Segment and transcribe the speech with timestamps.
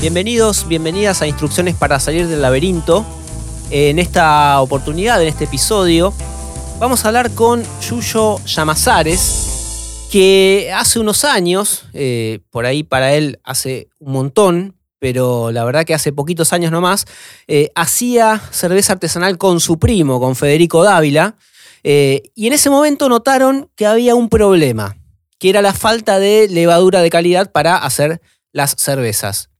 [0.00, 3.04] Bienvenidos, bienvenidas a Instrucciones para salir del laberinto.
[3.68, 6.14] En esta oportunidad, en este episodio,
[6.78, 13.40] vamos a hablar con Yuyo Llamazares, que hace unos años, eh, por ahí para él
[13.42, 17.04] hace un montón, pero la verdad que hace poquitos años nomás,
[17.48, 21.34] eh, hacía cerveza artesanal con su primo, con Federico Dávila,
[21.82, 24.96] eh, y en ese momento notaron que había un problema,
[25.40, 28.20] que era la falta de levadura de calidad para hacer
[28.52, 29.50] las cervezas.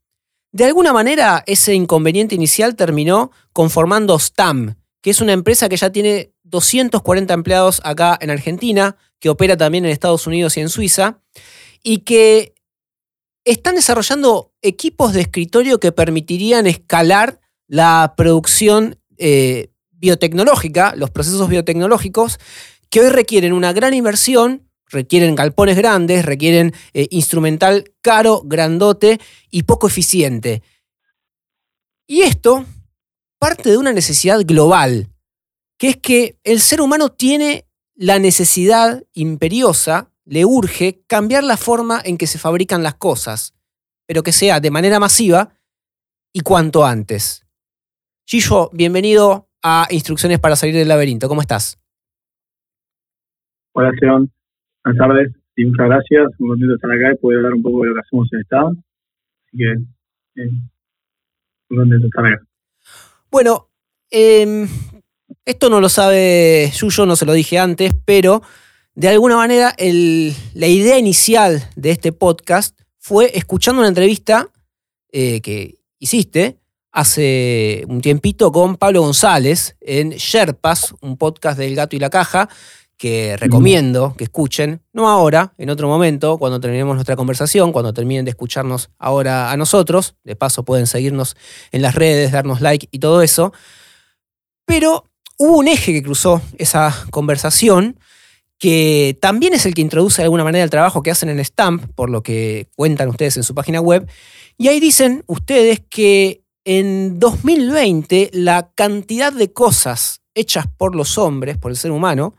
[0.53, 5.91] De alguna manera, ese inconveniente inicial terminó conformando STAM, que es una empresa que ya
[5.91, 11.21] tiene 240 empleados acá en Argentina, que opera también en Estados Unidos y en Suiza,
[11.83, 12.55] y que
[13.45, 22.39] están desarrollando equipos de escritorio que permitirían escalar la producción eh, biotecnológica, los procesos biotecnológicos,
[22.91, 29.65] que hoy requieren una gran inversión requieren galpones grandes, requieren eh, instrumental caro, grandote y
[29.65, 30.63] poco eficiente.
[32.07, 32.65] Y esto
[33.39, 35.09] parte de una necesidad global,
[35.79, 42.01] que es que el ser humano tiene la necesidad imperiosa, le urge cambiar la forma
[42.05, 43.55] en que se fabrican las cosas,
[44.07, 45.55] pero que sea de manera masiva
[46.33, 47.47] y cuanto antes.
[48.27, 51.29] Gillo, bienvenido a Instrucciones para salir del laberinto.
[51.29, 51.79] ¿Cómo estás?
[53.73, 54.31] Hola, Sean.
[54.85, 56.29] Buenas tardes y muchas gracias.
[56.39, 58.41] Muy contento de estar acá y poder hablar un poco de lo que hacemos en
[58.41, 58.69] Estado.
[59.47, 60.51] Así que, eh,
[61.69, 62.43] muy contento estar acá.
[63.31, 63.69] Bueno,
[64.11, 64.67] em,
[65.45, 68.43] esto no lo sabe Yuyo, no se lo dije antes, pero
[68.95, 74.49] de alguna manera la idea inicial de este podcast fue escuchando una entrevista
[75.13, 76.59] eh, que hiciste
[76.91, 82.49] hace un tiempito con Pablo González en Sherpas, un podcast del Gato y la Caja,
[82.99, 88.25] que recomiendo que escuchen, no ahora, en otro momento, cuando terminemos nuestra conversación, cuando terminen
[88.25, 91.37] de escucharnos ahora a nosotros, de paso pueden seguirnos
[91.71, 93.53] en las redes, darnos like y todo eso,
[94.67, 95.05] pero
[95.39, 97.99] hubo un eje que cruzó esa conversación
[98.59, 101.85] que también es el que introduce de alguna manera el trabajo que hacen en Stamp,
[101.95, 104.09] por lo que cuentan ustedes en su página web,
[104.57, 111.57] y ahí dicen ustedes que en 2020 la cantidad de cosas hechas por los hombres,
[111.57, 112.35] por el ser humano,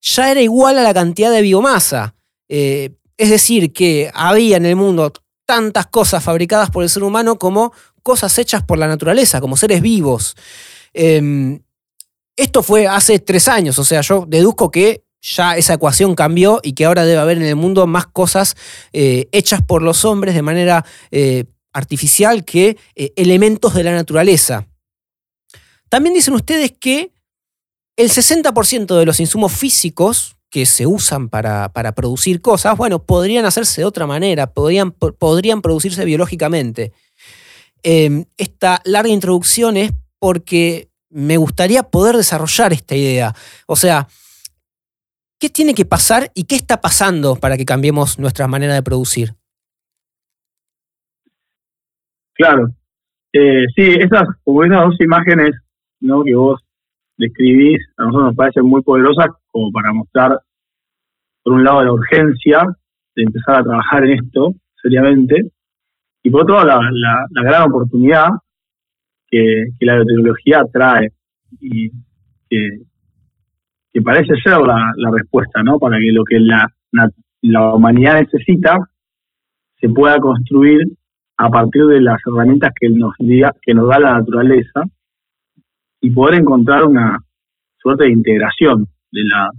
[0.00, 2.14] ya era igual a la cantidad de biomasa.
[2.48, 5.12] Eh, es decir, que había en el mundo
[5.46, 7.72] tantas cosas fabricadas por el ser humano como
[8.02, 10.36] cosas hechas por la naturaleza, como seres vivos.
[10.94, 11.60] Em,
[12.36, 16.72] esto fue hace tres años, o sea, yo deduzco que ya esa ecuación cambió y
[16.72, 18.56] que ahora debe haber en el mundo más cosas
[18.94, 21.44] eh, hechas por los hombres de manera eh,
[21.74, 24.66] artificial que elementos de la naturaleza.
[25.90, 27.12] También dicen ustedes que
[28.00, 33.82] el 60% de los insumos físicos que se usan para, producir cosas, bueno, podrían hacerse
[33.82, 36.92] de otra manera, podrían, podrían producirse biológicamente.
[37.82, 43.34] Em, esta larga introducción es porque me gustaría poder desarrollar esta idea.
[43.66, 44.08] O sea,
[45.38, 49.34] ¿qué tiene que pasar y qué está pasando para que cambiemos nuestra manera de producir?
[52.32, 52.70] Claro.
[53.34, 55.50] Eh, sí, esas, como esas dos imágenes
[56.00, 56.24] ¿no?
[56.24, 56.60] que vos
[57.20, 60.40] describís, a nosotros nos parecen muy poderosas como para mostrar,
[61.42, 62.64] por un lado, la urgencia
[63.14, 65.52] de empezar a trabajar en esto seriamente,
[66.22, 68.28] y por otro lado, la, gran oportunidad
[69.28, 71.10] que, la biotecnología trae
[71.60, 71.90] y
[72.48, 72.80] que,
[74.02, 75.78] parece ser la, respuesta, ¿no?
[75.78, 76.66] Para que lo que la,
[77.42, 78.78] la humanidad necesita
[79.78, 80.86] se pueda construir
[81.36, 83.14] a partir de las herramientas que nos,
[83.62, 84.84] que nos da la naturaleza
[86.00, 87.18] y poder encontrar una
[87.78, 89.50] suerte de integración de, la,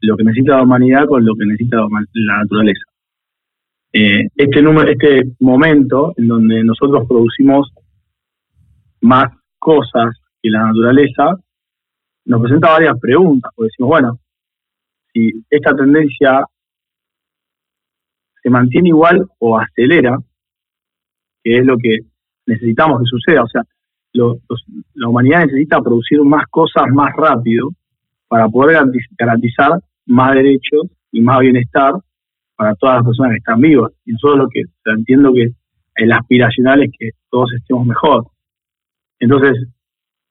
[0.00, 2.84] lo que necesita la humanidad con lo que necesita la naturaleza.
[3.92, 7.72] Eh, este, número, este momento en donde nosotros producimos
[9.02, 11.36] más cosas que la naturaleza,
[12.26, 14.18] nos presenta varias preguntas, porque decimos, bueno,
[15.12, 16.44] si esta tendencia
[18.42, 20.18] se mantiene igual o acelera,
[21.42, 21.98] que es lo que
[22.46, 23.62] necesitamos que suceda, o sea,
[24.14, 27.70] la humanidad necesita producir más cosas más rápido
[28.28, 28.78] para poder
[29.18, 31.94] garantizar más derechos y más bienestar
[32.56, 33.92] para todas las personas que están vivas.
[34.04, 35.48] Y es lo que entiendo que
[35.96, 38.24] el aspiracional es que todos estemos mejor.
[39.18, 39.68] Entonces,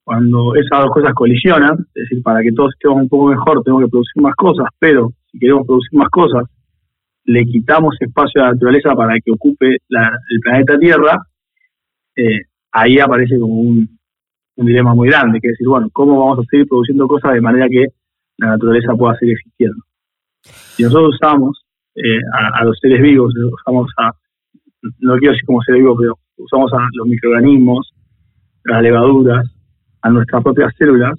[0.03, 3.83] cuando esas dos cosas colisionan, es decir, para que todos estemos un poco mejor tenemos
[3.83, 6.43] que producir más cosas, pero si queremos producir más cosas,
[7.25, 11.17] le quitamos espacio a la naturaleza para que ocupe el planeta Tierra,
[12.15, 12.41] eh,
[12.73, 13.99] ahí aparece como un,
[14.55, 17.67] dilema muy grande, que es decir, bueno, ¿cómo vamos a seguir produciendo cosas de manera
[17.67, 17.87] que
[18.37, 19.83] la naturaleza pueda seguir existiendo?
[20.43, 21.65] Si nosotros usamos
[21.95, 24.11] eh, a, los seres vivos, usamos a,
[24.99, 27.93] no quiero decir como seres vivos, pero usamos a los microorganismos,
[28.65, 29.45] las levaduras,
[30.01, 31.13] a nuestras propias células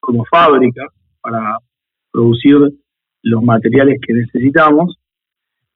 [0.00, 0.82] como fábrica
[1.20, 1.56] para
[2.12, 2.56] producir
[3.22, 4.98] los materiales que necesitamos,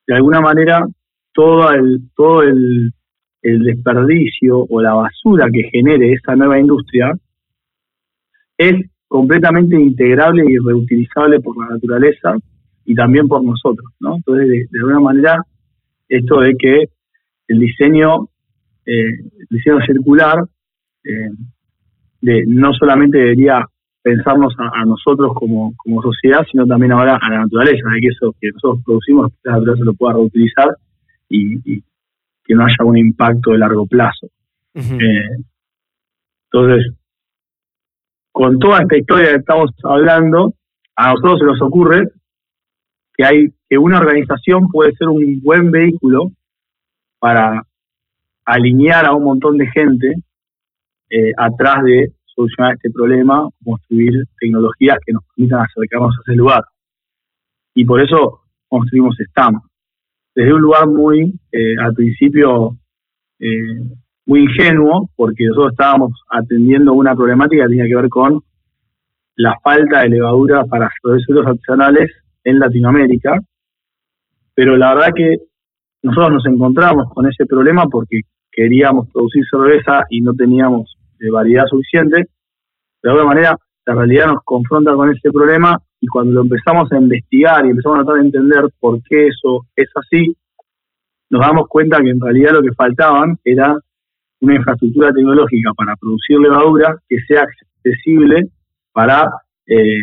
[0.06, 0.86] de alguna manera
[1.32, 2.92] todo el, todo el,
[3.48, 7.12] el desperdicio o la basura que genere esa nueva industria
[8.56, 8.74] es
[9.06, 12.36] completamente integrable y reutilizable por la naturaleza
[12.84, 14.16] y también por nosotros, ¿no?
[14.16, 15.42] Entonces, de, alguna manera,
[16.08, 16.84] esto de que
[17.48, 18.28] el diseño,
[18.84, 20.38] eh, el diseño circular,
[21.04, 21.30] eh,
[22.20, 23.64] de, no solamente debería
[24.02, 28.50] pensarnos a, nosotros como, sociedad, sino también ahora a la naturaleza, de que eso que
[28.52, 30.68] nosotros producimos, la naturaleza lo pueda reutilizar
[31.28, 31.82] y,
[32.48, 34.26] que no haya un impacto de largo plazo.
[34.74, 35.44] Eh,
[36.50, 36.94] entonces,
[38.32, 40.54] con toda esta historia que estamos hablando,
[40.96, 42.08] a nosotros se nos ocurre
[43.14, 46.30] que hay que una organización puede ser un buen vehículo
[47.18, 47.62] para
[48.46, 50.14] alinear a un montón de gente
[51.10, 56.64] eh, atrás de solucionar este problema, construir tecnologías que nos permitan acercarnos a ese lugar.
[57.74, 59.60] Y por eso construimos STAM.
[60.34, 62.76] Desde un lugar muy, eh, al principio,
[63.38, 63.82] eh,
[64.26, 68.40] muy ingenuo, porque nosotros estábamos atendiendo una problemática que tenía que ver con
[69.36, 72.10] la falta de levadura para cerveceros artesanales
[72.44, 73.38] en Latinoamérica,
[74.54, 75.36] pero la verdad que
[76.02, 78.20] nosotros nos encontramos con ese problema porque
[78.50, 82.26] queríamos producir cerveza y no teníamos de variedad suficiente.
[83.02, 86.98] De alguna manera, la realidad nos confronta con ese problema y cuando lo empezamos a
[86.98, 90.36] investigar y empezamos a tratar de entender por qué eso es así,
[91.30, 93.76] nos damos cuenta que en realidad lo que faltaban era
[94.40, 98.48] una infraestructura tecnológica para producir levadura que sea accesible
[98.92, 99.28] para
[99.66, 100.00] eh,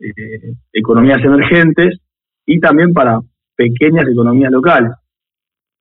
[0.00, 2.00] eh, economías emergentes
[2.44, 3.18] y también para
[3.54, 4.92] pequeñas economías locales.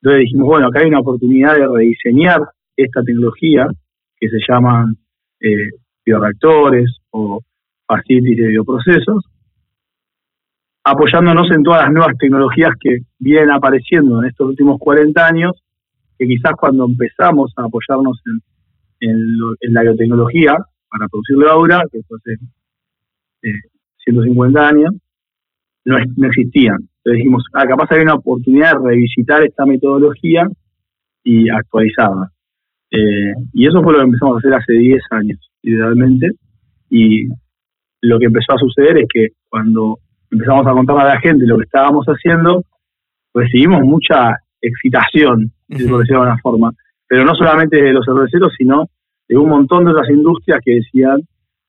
[0.02, 2.42] Entonces dijimos, bueno, acá hay una oportunidad de rediseñar
[2.78, 3.68] esta tecnología
[4.18, 4.96] que se llaman
[5.40, 5.70] eh,
[6.06, 7.42] bioreactores o
[7.88, 9.26] facilities de bioprocesos,
[10.84, 15.52] apoyándonos en todas las nuevas tecnologías que vienen apareciendo en estos últimos 40 años,
[16.18, 18.22] que quizás cuando empezamos a apoyarnos
[19.00, 20.56] en, la biotecnología
[20.90, 22.38] para producir levadura, que fue hace
[23.98, 24.92] 150 eh, años,
[25.86, 25.98] no,
[26.28, 26.78] existían.
[26.78, 30.48] Entonces dijimos, ah, capaz hay una oportunidad de revisitar esta metodología
[31.24, 32.32] y actualizarla.
[32.92, 36.30] Eh, y eso fue lo que empezamos a hacer hace 10 años, idealmente.
[36.90, 37.28] Y
[38.08, 40.00] lo que empezó a suceder es que cuando
[40.32, 42.64] empezamos a contar a la gente lo que estábamos haciendo,
[43.34, 46.72] recibimos mucha excitación, por decirlo de alguna forma.
[47.08, 48.88] Pero no solamente de los cerveceros, sino
[49.28, 51.20] de un montón de otras industrias que decían,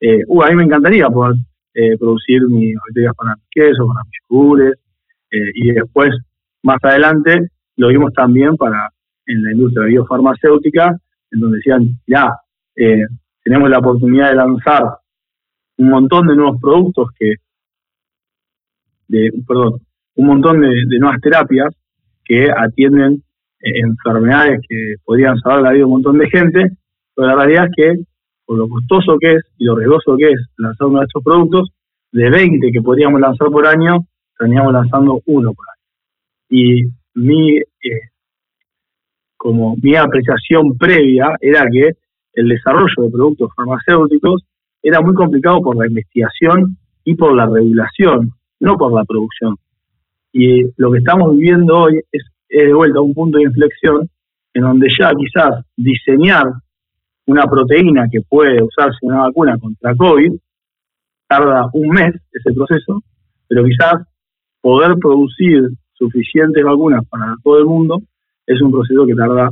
[0.00, 1.36] eh, uh, a mí me encantaría poder
[1.74, 4.74] eh, producir mis bacterias para mis quesos, para mis yogures,
[5.30, 6.10] eh, y después,
[6.62, 8.90] más adelante, lo vimos también para
[9.26, 10.96] en la industria biofarmacéutica,
[11.30, 12.30] en donde decían, ya,
[12.76, 13.04] eh,
[13.42, 14.84] tenemos la oportunidad de lanzar
[15.78, 17.34] un montón de nuevos productos que,
[19.08, 19.80] de, perdón,
[20.16, 21.74] un montón de, nuevas terapias
[22.24, 23.22] que atienden
[23.60, 26.70] eh, enfermedades que podrían salvar la vida de un montón de gente,
[27.14, 28.04] pero la realidad es que,
[28.44, 31.70] por lo costoso que es y lo riesgoso que es lanzar uno de estos productos,
[32.12, 34.06] de 20 que podríamos lanzar por año,
[34.38, 35.82] terminamos lanzando uno por año.
[36.48, 36.82] Y
[37.14, 38.10] mi eh,
[39.36, 41.92] como mi apreciación previa era que
[42.32, 44.42] el desarrollo de productos farmacéuticos
[44.86, 49.56] era muy complicado por la investigación y por la regulación, no por la producción.
[50.32, 54.08] Y lo que estamos viviendo hoy es, de vuelta a un punto de inflexión
[54.54, 56.44] en donde ya quizás diseñar
[57.26, 60.34] una proteína que puede usarse en una vacuna contra COVID
[61.26, 63.02] tarda un mes ese proceso,
[63.48, 64.06] pero quizás
[64.60, 68.02] poder producir suficientes vacunas para todo el mundo
[68.46, 69.50] es un proceso que tarda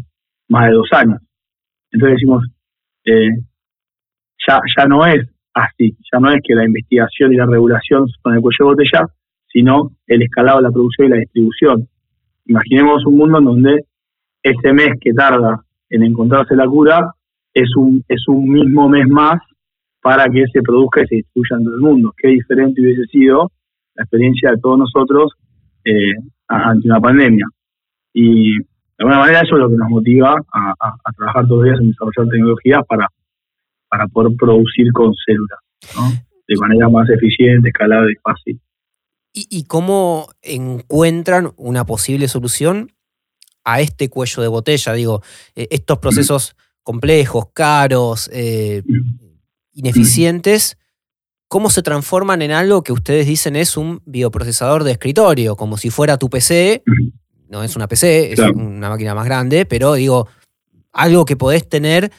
[0.48, 1.20] más de dos años.
[1.90, 2.46] Entonces decimos,
[3.04, 3.30] eh,
[4.46, 8.34] ya, ya no es así, ya no es que la investigación y la regulación son
[8.34, 9.06] el cuello de botella,
[9.46, 11.88] sino el escalado de la producción y la distribución.
[12.46, 13.84] Imaginemos un mundo en donde
[14.42, 17.12] ese mes que tarda en encontrarse la cura
[17.52, 19.40] es un, es un mismo mes más
[20.02, 22.12] para que se produzca y se distribuya en todo el mundo.
[22.16, 23.50] Qué diferente hubiese sido
[23.94, 25.32] la experiencia de todos nosotros
[25.84, 26.12] eh,
[26.48, 27.46] ante una pandemia.
[28.12, 28.64] Y de
[28.98, 30.74] alguna manera eso es lo que nos motiva a,
[31.16, 33.08] trabajar todos los días en desarrollar tecnologías para,
[33.94, 35.60] para poder producir con células,
[36.48, 38.60] de manera más eficiente, escalada y fácil.
[39.32, 42.92] ¿Y, cómo encuentran una posible solución
[43.64, 44.92] a este cuello de botella?
[44.92, 45.22] Digo,
[45.56, 48.82] eh, estos procesos complejos, caros, eh,
[49.72, 50.78] ineficientes,
[51.48, 55.90] ¿cómo se transforman en algo que ustedes dicen es un bioprocesador de escritorio, como si
[55.90, 56.82] fuera tu PC
[57.54, 60.28] no es una PC, es una máquina más grande, pero digo,
[60.92, 62.10] algo que podés tener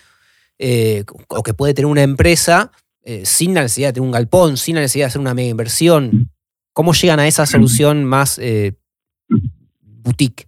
[0.60, 2.72] eh, o que puede tener una empresa
[3.04, 5.50] eh, sin la necesidad de tener un galpón, sin la necesidad de hacer una mega
[5.50, 6.30] inversión.
[6.74, 8.74] ¿Cómo llegan a esa solución más eh,
[10.04, 10.48] boutique?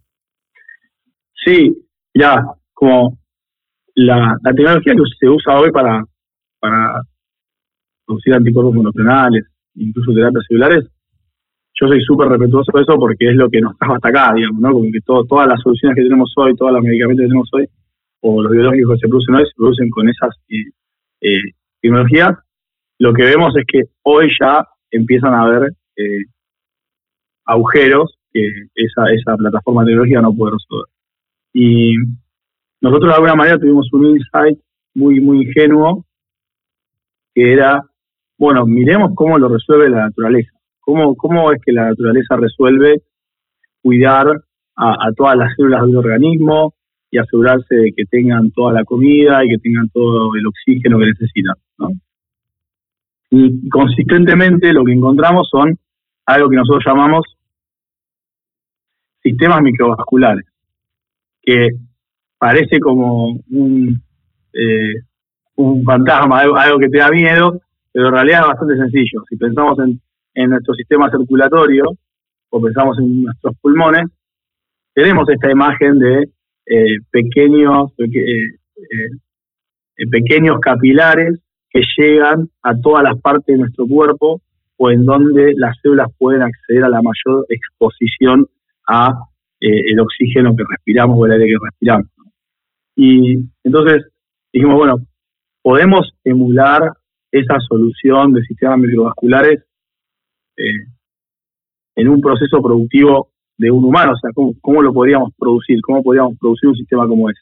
[1.46, 1.78] Sí,
[2.14, 3.18] ya, como
[3.96, 6.04] la, tecnología que se usa hoy para,
[6.60, 7.02] para
[8.06, 9.46] producir anticuerpos monoclonales,
[9.76, 10.86] incluso terapias celulares,
[11.80, 14.62] yo soy súper respetuoso de eso porque es lo que nos trajo hasta acá, digamos,
[14.62, 14.72] ¿no?
[14.72, 17.70] Como que todas las soluciones que tenemos hoy, todos los medicamentos que tenemos hoy,
[18.22, 20.72] o los biológicos se producen hoy, se producen con esas eh,
[21.22, 22.38] eh, tecnologías.
[23.00, 26.24] Lo que vemos es que hoy ya empiezan a haber eh,
[27.46, 28.42] agujeros que
[28.76, 30.88] esa, esa plataforma tecnológica no puede resolver.
[31.54, 31.96] Y
[32.82, 34.60] nosotros de alguna manera tuvimos un insight
[34.96, 36.06] muy, muy ingenuo,
[37.34, 37.82] que era,
[38.38, 40.52] bueno, miremos cómo lo resuelve la naturaleza.
[40.80, 43.02] ¿Cómo, cómo es que la naturaleza resuelve
[43.82, 44.28] cuidar
[44.76, 46.74] a, todas las células del organismo
[47.10, 51.06] y asegurarse de que tengan toda la comida y que tengan todo el oxígeno que
[51.06, 51.56] necesitan.
[53.30, 55.78] Y consistentemente lo que encontramos son
[56.26, 57.26] algo que nosotros llamamos
[59.22, 60.46] sistemas microvasculares,
[61.42, 61.70] que
[62.38, 64.02] parece como un,
[64.54, 64.94] eh,
[65.56, 67.60] un fantasma, algo, que te da miedo,
[67.92, 69.24] pero en realidad es bastante sencillo.
[69.30, 70.00] Si pensamos en,
[70.50, 71.84] nuestro sistema circulatorio
[72.50, 74.06] o pensamos en nuestros pulmones,
[74.94, 76.30] tenemos esta imagen de
[76.70, 78.50] eh, pequeños, eh,
[80.10, 84.42] pequeños capilares que llegan a todas las partes de nuestro cuerpo
[84.78, 88.48] o en donde las células pueden acceder a la mayor exposición
[88.88, 89.14] a
[89.60, 92.08] el oxígeno que respiramos o el aire que respiramos.
[92.96, 94.08] Y entonces
[94.54, 94.98] dijimos, bueno,
[95.62, 96.94] podemos emular
[97.32, 99.64] esa solución de sistemas microvasculares
[100.58, 100.86] eh,
[101.96, 105.80] en un proceso productivo de un humano, o sea, ¿cómo, lo podríamos producir?
[105.82, 107.42] ¿Cómo podríamos producir un sistema como ese?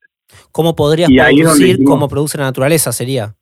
[0.51, 2.91] ¿Cómo podrías producir cómo produce la naturaleza?
[2.91, 3.36] Sería.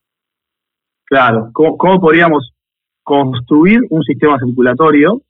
[1.06, 2.52] Claro, ¿cómo, podríamos
[3.04, 5.22] construir un sistema circulatorio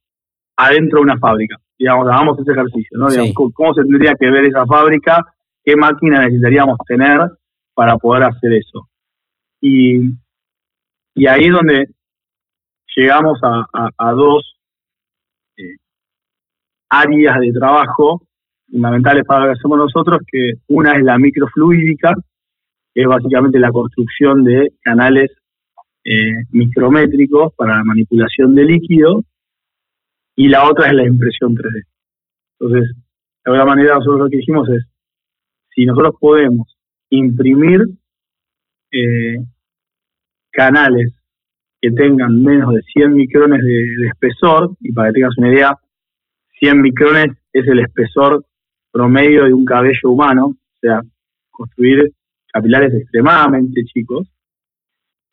[0.55, 1.57] adentro de una fábrica?
[1.77, 3.07] Digamos, hagamos ese ejercicio, ¿no?
[3.53, 5.25] ¿Cómo se tendría que ver esa fábrica
[5.63, 7.19] qué máquina necesitaríamos tener
[7.73, 8.89] para poder hacer eso.
[9.61, 10.09] Y,
[11.27, 11.87] ahí es donde
[12.95, 14.52] llegamos a, dos eh,
[17.01, 18.21] áreas de trabajo
[18.69, 22.13] fundamentales para lo que hacemos nosotros, que una es la microfluídica,
[22.93, 25.31] que es básicamente la construcción de canales
[26.03, 29.23] eh, micrométricos para la manipulación de líquido,
[30.35, 31.83] y la otra es la impresión 3D.
[32.59, 34.83] Entonces, de alguna manera nosotros lo que dijimos es,
[35.75, 36.75] si nosotros podemos
[37.09, 37.81] imprimir
[38.91, 39.37] eh,
[40.51, 41.13] canales
[41.81, 45.77] que tengan menos de 100 micrones de, espesor, y para que tengas una idea,
[46.63, 48.45] 100 micrones es el espesor
[48.89, 51.01] promedio de un cabello humano, o sea,
[51.51, 52.13] construir
[52.53, 54.25] capilares extremadamente chicos,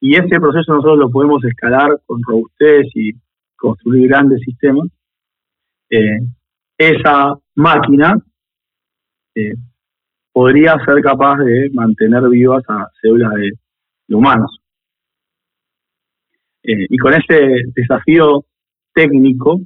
[0.00, 3.12] y ese proceso nosotros lo podemos escalar con robustez y
[3.54, 4.88] construir grandes sistemas.
[5.88, 6.18] Eh,
[6.76, 8.20] esa máquina
[9.36, 9.54] eh,
[10.32, 14.58] podría ser capaz de mantener vivas a células de, humanos.
[16.64, 18.44] Eh, y con ese desafío
[18.92, 19.60] técnico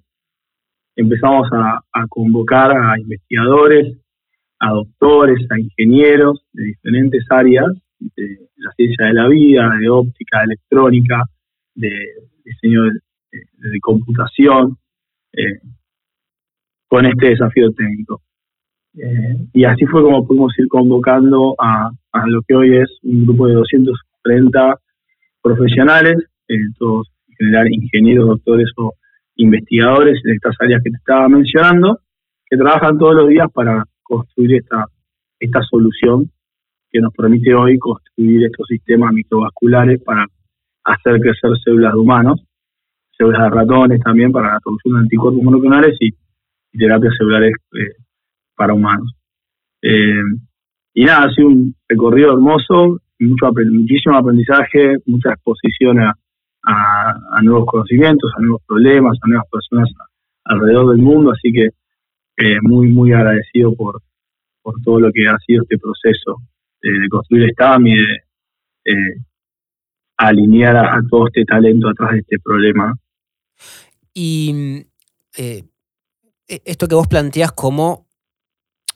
[0.96, 3.96] empezamos a, convocar a investigadores,
[4.60, 7.66] a doctores, a ingenieros de diferentes áreas
[7.98, 11.22] de la ciencia de la vida, de óptica, de electrónica,
[11.74, 11.90] de
[12.44, 14.76] diseño de, computación,
[15.32, 15.58] eh,
[16.86, 18.22] con este desafío técnico.
[18.96, 21.90] Eh, y así fue como pudimos ir convocando a,
[22.26, 24.78] lo que hoy es un grupo de 230
[25.42, 28.94] profesionales, eh, todos en general ingenieros, doctores o
[29.36, 32.00] investigadores en estas áreas que te estaba mencionando,
[32.46, 34.86] que trabajan todos los días para construir esta,
[35.40, 36.30] esta solución
[36.90, 40.26] que nos permite hoy construir estos sistemas microvasculares para
[40.84, 42.44] hacer crecer células de humanos,
[43.16, 46.10] células de ratones también para la producción de anticuerpos monoclonales y,
[46.76, 48.02] terapias celulares eh,
[48.56, 49.12] para humanos.
[49.80, 50.22] Eh,
[50.94, 56.14] y nada, ha sido un recorrido hermoso, mucho, muchísimo aprendizaje, mucha exposición a,
[57.42, 59.90] nuevos conocimientos, a nuevos problemas, a nuevas personas
[60.44, 61.70] alrededor del mundo, así que
[62.36, 64.00] eh, muy, muy agradecido por,
[64.62, 66.42] por todo lo que ha sido este proceso
[66.82, 68.14] de construir STAM y de
[68.84, 69.16] eh,
[70.18, 72.94] alinear a, todo este talento atrás de este problema.
[74.12, 74.84] Y
[75.36, 75.64] e-,
[76.46, 78.04] esto que vos planteás como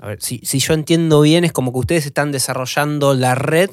[0.01, 3.71] a ver, si, yo entiendo bien, es como que ustedes están desarrollando la red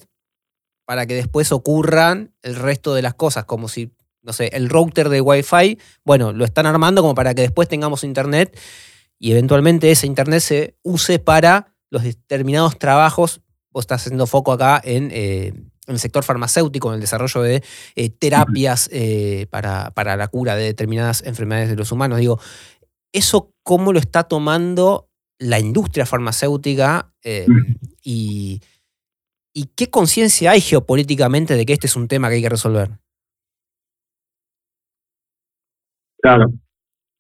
[0.86, 5.10] para que después ocurran el resto de las cosas, como si, no sé, el router
[5.10, 8.58] de Wi-Fi, bueno, lo están armando como para que después tengamos internet
[9.20, 14.82] y eventualmente ese internet se use para los determinados trabajos, vos estás haciendo foco acá
[14.84, 17.64] en, el sector farmacéutico, en el desarrollo de
[18.20, 18.90] terapias
[19.50, 22.20] para, para la cura de determinadas enfermedades de los humanos.
[22.20, 22.40] Digo,
[23.12, 27.14] ¿eso cómo lo está tomando la industria farmacéutica
[28.04, 28.62] y,
[29.56, 32.90] y qué conciencia hay geopolíticamente de que este es un tema que hay que resolver?
[36.22, 36.48] Claro.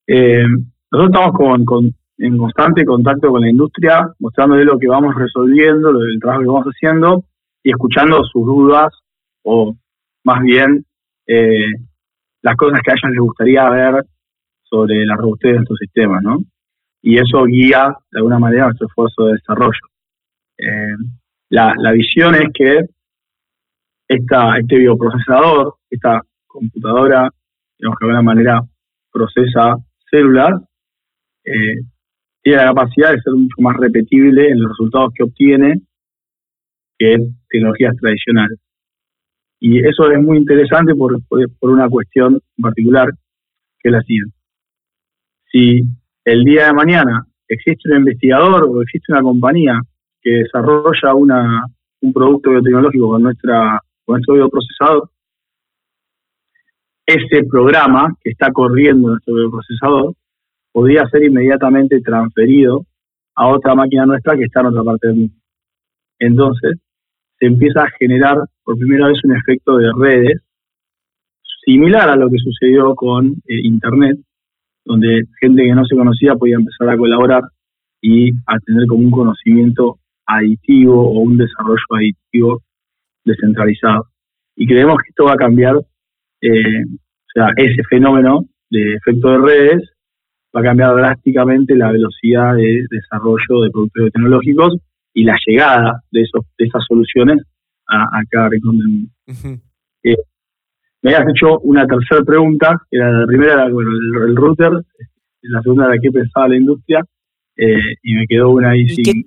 [0.05, 0.43] Eh,
[0.91, 6.19] nosotros estamos en constante contacto con la industria, mostrándole lo que vamos resolviendo, lo del
[6.19, 7.23] trabajo que vamos haciendo
[7.63, 8.93] y escuchando sus dudas
[9.43, 9.73] o
[10.25, 10.85] más bien
[11.27, 11.71] eh,
[12.41, 14.05] las cosas que a ellos les gustaría ver
[14.63, 16.39] sobre la robustez de estos sistemas, ¿no?
[17.01, 19.79] Y eso guía de alguna manera nuestro esfuerzo de desarrollo.
[20.57, 20.95] Eh,
[21.49, 22.85] la, la, visión es que
[24.07, 27.29] esta, este bioprocesador, esta computadora,
[27.77, 28.61] digamos que de alguna manera
[29.11, 29.77] procesa
[30.09, 30.61] células,
[31.43, 31.75] eh,
[32.41, 35.81] tiene la capacidad de ser mucho más repetible en los resultados que obtiene
[36.97, 37.17] que
[37.49, 38.59] tecnologías tradicionales.
[39.59, 43.09] Y eso es muy interesante por, por, una cuestión en particular,
[43.79, 44.35] que es la siguiente.
[45.51, 45.81] Si
[46.25, 49.81] el día de mañana existe un investigador o existe una compañía
[50.25, 51.67] que desarrolla una,
[52.01, 55.09] un producto biotecnológico con, nuestra, con nuestro bioprocesador,
[57.05, 60.15] ese programa que está corriendo en nuestro bioprocesador
[60.71, 62.87] podría ser inmediatamente transferido
[63.35, 65.35] a otra máquina nuestra que está en otra parte del mundo.
[66.17, 66.79] Entonces,
[67.37, 70.41] se empieza a generar por primera vez un efecto de redes
[71.63, 74.17] similar a lo que sucedió con eh, Internet,
[74.85, 77.43] donde gente que no se conocía podía empezar a colaborar
[78.01, 82.61] y a tener como un conocimiento aditivo o un desarrollo aditivo
[83.23, 84.07] descentralizado.
[84.55, 85.75] Y creemos que esto va a cambiar
[86.41, 89.89] eh, o sea, ese fenómeno de efecto de redes
[90.55, 94.77] va a cambiar drásticamente la velocidad de desarrollo de productos tecnológicos
[95.13, 97.41] y la llegada de, esos, de esas soluciones
[97.87, 99.11] a, cada rincón del mundo.
[100.03, 100.15] Eh,
[101.01, 104.71] me habías hecho una tercera pregunta, que era la primera era el, router,
[105.41, 107.01] la segunda era qué pensaba la industria,
[107.57, 109.23] eh, y me quedó una ahí sin...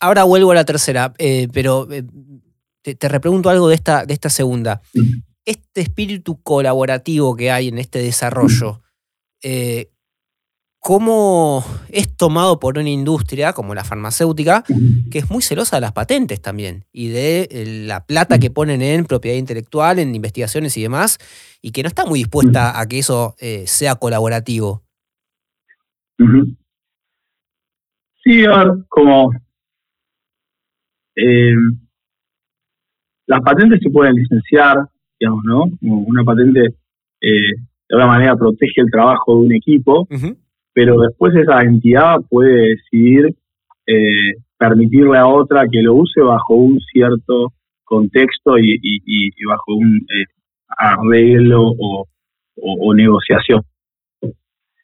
[0.00, 1.12] ahora vuelvo a la tercera,
[1.52, 1.88] pero
[2.82, 4.82] te, te, repregunto algo de esta, de esta segunda.
[5.44, 8.82] Este espíritu colaborativo que hay en este desarrollo,
[9.42, 9.90] eh,
[10.78, 14.64] ¿cómo es tomado por una industria como la farmacéutica,
[15.10, 18.82] que es muy celosa de las patentes también y de eh, la plata que ponen
[18.82, 21.18] en propiedad intelectual, en investigaciones y demás,
[21.60, 24.82] y que no está muy dispuesta a que eso eh, sea colaborativo?
[28.24, 29.32] Sí, a ver, como
[33.26, 34.76] las patentes se pueden licenciar,
[35.44, 35.64] ¿no?
[35.80, 36.74] una patente
[37.20, 37.52] eh,
[37.88, 40.08] de alguna manera protege el trabajo de un equipo,
[40.72, 43.34] pero después esa entidad puede decidir
[43.86, 47.52] eh, permitirle a otra que lo use bajo un cierto
[47.84, 50.24] contexto y, bajo un eh,
[50.76, 52.06] arreglo o,
[52.94, 53.62] negociación.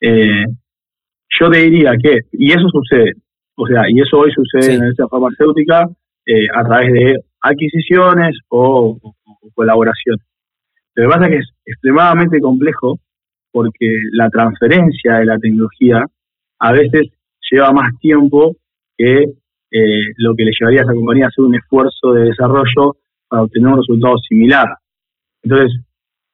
[0.00, 3.14] yo te diría que, y eso sucede,
[3.56, 5.88] o sea, y eso hoy sucede en la industria farmacéutica
[6.54, 8.98] a través de adquisiciones o,
[9.54, 10.22] colaboraciones.
[10.94, 12.98] Lo que pasa es que es extremadamente complejo
[13.50, 16.04] porque la transferencia de la tecnología
[16.60, 17.08] a veces
[17.50, 18.56] lleva más tiempo
[18.96, 19.24] que
[19.70, 22.96] eh, lo que le llevaría a esa compañía a hacer un esfuerzo de desarrollo
[23.28, 24.66] para obtener un resultado similar.
[25.42, 25.80] Entonces,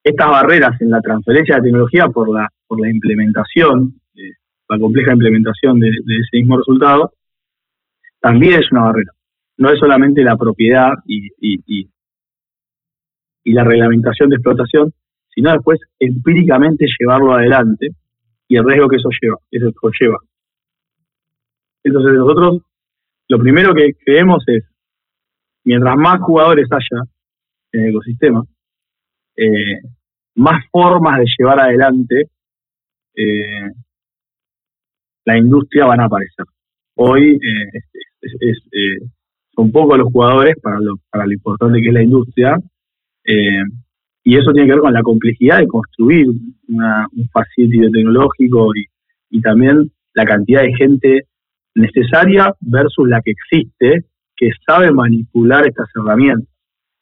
[0.03, 4.33] estas barreras en la transferencia de tecnología por la, por la implementación, eh,
[4.69, 7.13] la compleja implementación de, ese mismo resultado,
[8.21, 9.13] también es una barrera.
[9.57, 11.29] No es solamente la propiedad y,
[13.45, 14.93] y la reglamentación de explotación,
[15.35, 17.91] sino después empíricamente llevarlo adelante
[18.49, 20.19] y el riesgo que eso lleva, eso conlleva.
[21.83, 22.63] Entonces nosotros
[23.29, 24.65] lo primero que creemos es,
[25.65, 27.03] mientras más jugadores haya
[27.73, 28.43] en el ecosistema,
[29.37, 29.81] eh,
[30.37, 32.31] más formas de llevar adelante
[33.15, 33.71] eh,
[35.25, 36.45] la industria van a aparecer.
[36.97, 38.99] Hoy eh,
[39.55, 42.57] son pocos los jugadores para lo, para lo importante que es la industria,
[43.25, 43.63] eh,
[44.25, 48.87] y eso tiene que ver con la complejidad de construir un facility tecnológico y,
[49.31, 51.23] y también la cantidad de gente
[51.75, 56.49] necesaria versus la que existe que sabe manipular estas herramientas.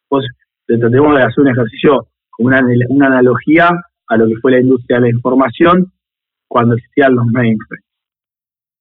[0.09, 0.25] Pues
[0.65, 3.71] tratemos de hacer un ejercicio con una, una analogía
[4.07, 5.91] a lo que fue la industria de la información
[6.47, 7.85] cuando existían los mainframes.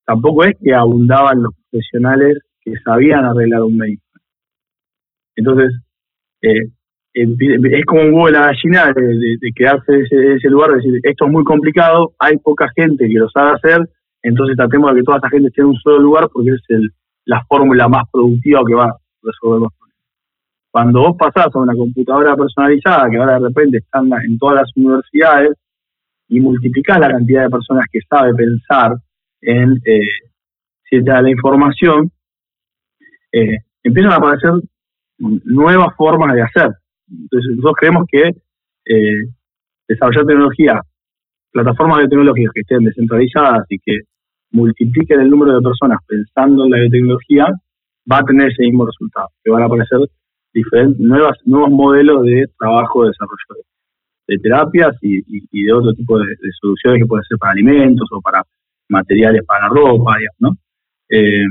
[0.04, 4.00] Tampoco es que abundaban los profesionales que sabían arreglar un mainframe.
[5.36, 5.72] Entonces,
[6.42, 6.68] eh,
[7.14, 11.26] es como un huevo de la gallina de, quedarse en ese, lugar, de decir, esto
[11.26, 13.88] es muy complicado, hay poca gente que lo sabe hacer,
[14.22, 16.90] entonces tratemos de que toda esa gente esté en un solo lugar porque es el,
[17.26, 19.72] la fórmula más productiva que va a resolver los problemas.
[20.70, 24.70] Cuando vos pasás a una computadora personalizada, que ahora de repente están en todas las
[24.74, 25.52] universidades,
[26.28, 28.96] y multiplicás la cantidad de personas que sabe pensar
[29.42, 30.00] en eh,
[30.88, 32.10] cierta la información,
[33.32, 34.52] eh, empiezan a aparecer
[35.18, 36.70] nuevas formas de hacer.
[37.10, 38.28] Entonces, nosotros creemos que
[38.86, 39.22] eh,
[39.88, 40.80] desarrollar tecnología,
[41.50, 44.00] plataformas de tecnología que estén descentralizadas y que
[44.52, 47.46] multipliquen el número de personas pensando en la biotecnología,
[48.10, 49.98] va a tener ese mismo resultado, que van a aparecer
[50.52, 53.64] diferentes, nuevas, nuevos modelos de trabajo, de desarrollo
[54.28, 56.26] de, terapias y, de otro tipo de,
[56.60, 58.42] soluciones que pueden ser para alimentos o para
[58.88, 60.56] materiales para ropa, ¿no?
[61.08, 61.44] Eh,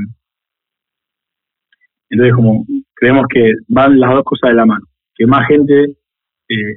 [2.12, 5.95] entonces, como creemos que van las dos cosas de la mano, que más gente
[6.50, 6.76] eh,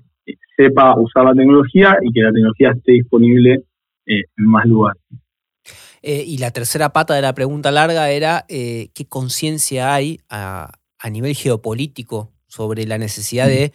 [0.57, 3.65] sepa usar la tecnología y que la tecnología esté disponible
[4.07, 5.03] eh, en más lugares.
[6.03, 10.71] Eh, y la tercera pata de la pregunta larga era qué conciencia hay a,
[11.11, 13.73] nivel geopolítico sobre la necesidad de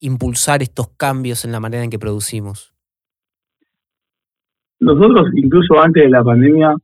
[0.00, 2.74] impulsar estos cambios en la manera en que producimos.
[4.80, 6.74] Nosotros, incluso antes de la pandemia,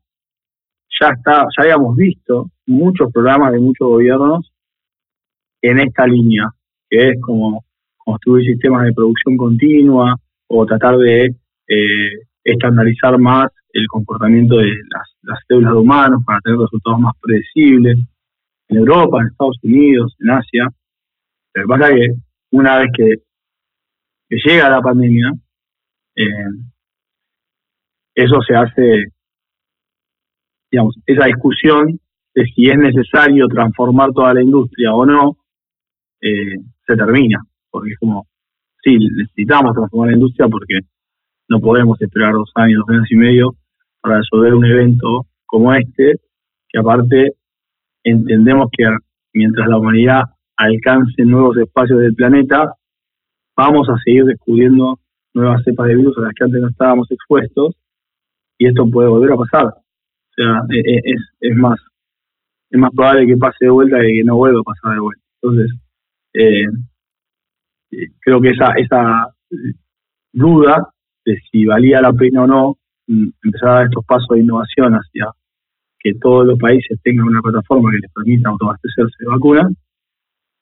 [1.00, 4.52] ya está, ya habíamos visto muchos programas de muchos gobiernos
[5.62, 6.44] en esta línea,
[6.88, 7.64] que es como
[7.96, 10.16] construir sistemas de producción continua
[10.48, 11.34] o tratar de
[11.66, 12.10] eh,
[12.44, 17.98] estandarizar más el comportamiento de las, las células de humanos para tener resultados más predecibles
[18.68, 20.68] en Europa, en Estados Unidos, en Asia.
[21.54, 22.14] Lo que pasa es que
[22.50, 23.14] una vez que,
[24.30, 25.32] llega la pandemia,
[26.16, 26.24] eh,
[28.14, 29.04] eso se hace,
[30.70, 31.98] digamos, esa discusión
[32.34, 35.36] de si es necesario transformar toda la industria o no,
[36.20, 38.26] eh, se termina porque es como,
[38.82, 40.80] sí, necesitamos transformar la industria porque
[41.48, 43.54] no podemos esperar dos años, dos años y medio
[44.00, 46.16] para resolver un evento como este,
[46.68, 47.32] que aparte
[48.04, 48.84] entendemos que
[49.32, 50.22] mientras la humanidad
[50.56, 52.74] alcance nuevos espacios del planeta,
[53.56, 54.98] vamos a seguir descubriendo
[55.34, 57.76] nuevas cepas de virus a las que antes no estábamos expuestos
[58.58, 59.66] y esto puede volver a pasar.
[59.66, 61.78] O sea, e, e, es, es más
[62.70, 65.22] es más probable que pase de vuelta que que no vuelva a pasar de vuelta.
[65.42, 65.70] Entonces,
[66.34, 66.66] eh,
[68.20, 69.26] creo que esa, esa
[70.32, 70.88] duda
[71.24, 74.92] de si valía la pena o no mm, empezar a dar estos pasos de innovación
[74.94, 75.26] hacia
[75.98, 79.72] que todos los países tengan una plataforma que les permita autoabastecerse de vacunas,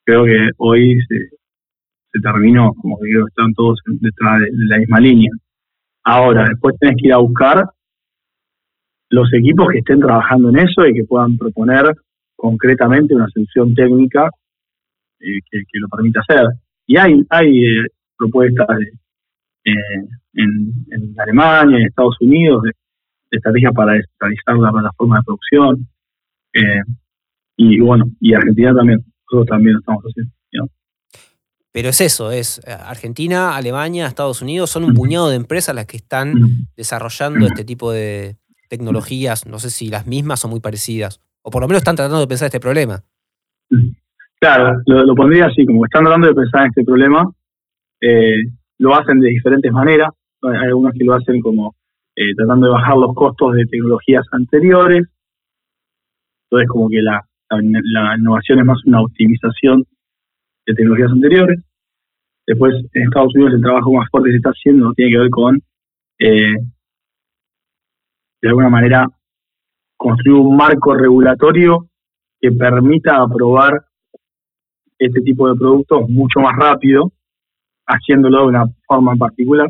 [0.04, 5.30] creo que hoy se, terminó, como que están todos detrás de la misma línea.
[6.02, 7.68] Ahora, después tenés que ir a buscar
[9.10, 11.94] los equipos que estén trabajando en eso y que puedan proponer
[12.34, 14.30] concretamente una solución técnica
[15.20, 16.46] eh, que, que, lo permita hacer.
[16.86, 18.66] Y hay, hay eh, propuestas
[19.64, 19.72] eh,
[20.34, 22.72] en, Alemania, en Estados Unidos, de,
[23.30, 25.88] estrategias para descentralizar la plataforma de producción.
[26.52, 26.82] Eh,
[27.56, 30.32] y bueno, y Argentina también, nosotros también lo estamos haciendo.
[31.72, 35.98] Pero es eso, es Argentina, Alemania, Estados Unidos, son un puñado de empresas las que
[35.98, 36.32] están
[36.74, 38.38] desarrollando este tipo de
[38.68, 42.20] tecnologías, no sé si las mismas o muy parecidas, o por lo menos están tratando
[42.20, 43.02] de pensar este problema.
[44.40, 47.30] Claro, lo, pondría así, como están tratando de pensar en este problema,
[48.00, 48.44] eh,
[48.78, 50.10] lo hacen de diferentes maneras.
[50.42, 51.74] Hay algunos que lo hacen como
[52.14, 55.06] eh, tratando de bajar los costos de tecnologías anteriores.
[56.44, 57.22] Entonces, como que la,
[58.18, 59.84] innovación es más una optimización
[60.66, 61.60] de tecnologías anteriores.
[62.46, 65.30] Después, en Estados Unidos, el trabajo más fuerte que se está haciendo tiene que ver
[65.30, 65.60] con,
[66.18, 66.54] eh,
[68.46, 69.08] de alguna manera,
[69.96, 71.88] construir un marco regulatorio
[72.40, 73.84] que permita aprobar
[74.98, 77.12] este tipo de productos mucho más rápido,
[77.86, 79.68] haciéndolo de una forma en particular.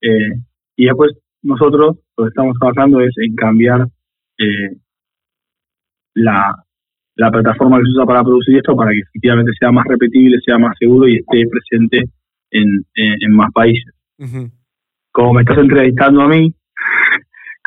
[0.00, 0.40] Eh,
[0.76, 3.86] y después nosotros lo que estamos trabajando es en cambiar
[4.38, 4.76] eh,
[6.14, 6.52] la,
[7.14, 10.76] plataforma que se usa para producir esto para que efectivamente sea más repetible, sea más
[10.80, 12.10] seguro y esté presente
[12.50, 13.94] en, más países.
[15.12, 16.52] Como me estás entrevistando a mí,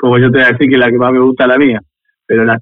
[0.05, 1.81] como yo te voy a decir que la que más me gusta es la mía,
[2.27, 2.61] pero las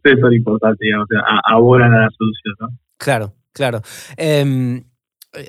[0.00, 1.08] tres son importantes, digamos,
[1.44, 2.54] abonan a la solución.
[2.60, 2.68] ¿no?
[2.96, 3.82] Claro, claro.
[4.16, 4.84] Em,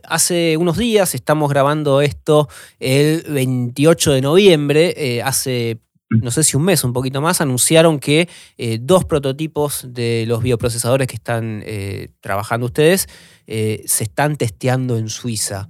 [0.09, 2.47] hace unos días, estamos grabando esto
[2.79, 7.99] el 28 de noviembre, eh, hace no sé si un mes, un poquito más, anunciaron
[7.99, 8.27] que
[8.57, 13.07] eh, dos prototipos de los bioprocesadores que están eh, trabajando ustedes
[13.47, 15.69] se están testeando en Suiza.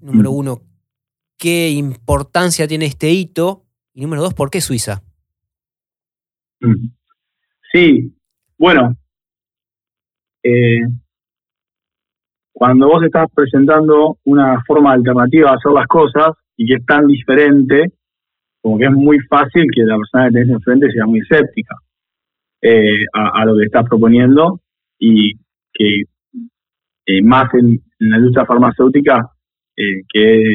[0.00, 0.34] número mm.
[0.34, 0.62] uno,
[1.36, 3.66] ¿qué importancia tiene este hito?
[3.94, 5.02] Y número dos, ¿por qué Suiza?
[6.60, 6.88] Mm.
[7.72, 8.12] Sí,
[8.58, 8.96] bueno,
[10.42, 10.80] eh,
[12.52, 17.06] cuando vos estás presentando una forma alternativa de hacer las cosas y que es tan
[17.06, 17.92] diferente,
[18.60, 21.76] como que es muy fácil que la persona que tenés enfrente sea muy escéptica.
[22.62, 24.60] eh, a, lo que estás proponiendo
[24.98, 25.32] y
[25.72, 26.02] que
[27.06, 29.30] eh, más en, la industria farmacéutica
[29.76, 30.54] eh, que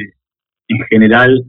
[0.67, 1.43] en general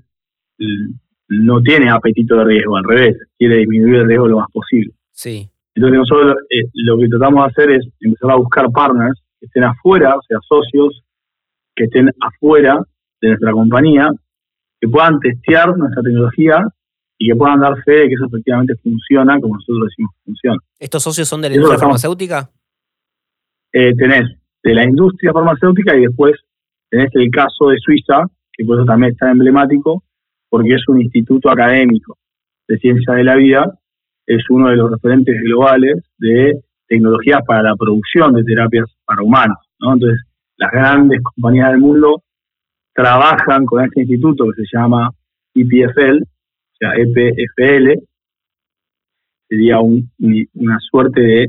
[1.29, 4.93] no tiene apetito de riesgo, al revés, quiere disminuir el riesgo lo más posible.
[5.13, 5.49] Sí.
[5.75, 6.37] Entonces nosotros
[6.75, 10.39] lo que tratamos de hacer es empezar a buscar partners que estén afuera, o sea,
[10.49, 11.03] socios
[11.75, 12.81] que estén afuera
[13.21, 14.11] de nuestra compañía,
[14.81, 16.67] que puedan testear nuestra tecnología
[17.19, 20.59] y que puedan dar fe de que eso efectivamente funciona como nosotros decimos que funciona.
[20.79, 22.51] ¿Estos socios son de la industria farmacéutica?
[23.73, 26.35] Eh, tenés de la industria farmacéutica y después
[26.89, 30.03] tenés el caso de Suiza, que por eso también está emblemático,
[30.57, 32.17] porque es un instituto académico
[32.67, 33.79] de ciencia de la vida,
[34.27, 39.59] es uno de los referentes globales de tecnologías para la producción de terapias para humanos.
[39.79, 40.19] Entonces,
[40.57, 42.23] las grandes compañías del mundo
[42.95, 45.11] trabajan con este instituto que se llama
[45.55, 48.01] EPFL, o sea, EPFL,
[49.47, 51.43] sería una suerte de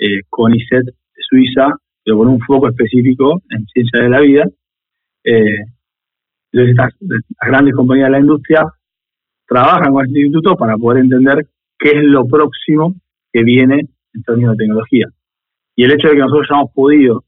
[0.00, 1.68] eh, CONICET de Suiza,
[2.04, 4.44] pero con un foco específico en ciencia de la vida.
[5.24, 5.64] Eh,
[6.52, 8.66] estas, las grandes compañías de la industria
[9.46, 11.46] trabajan con este instituto para poder entender
[11.78, 12.94] qué es lo próximo
[13.32, 15.06] que viene en términos de tecnología.
[15.76, 17.24] Y el hecho de que nosotros hayamos podido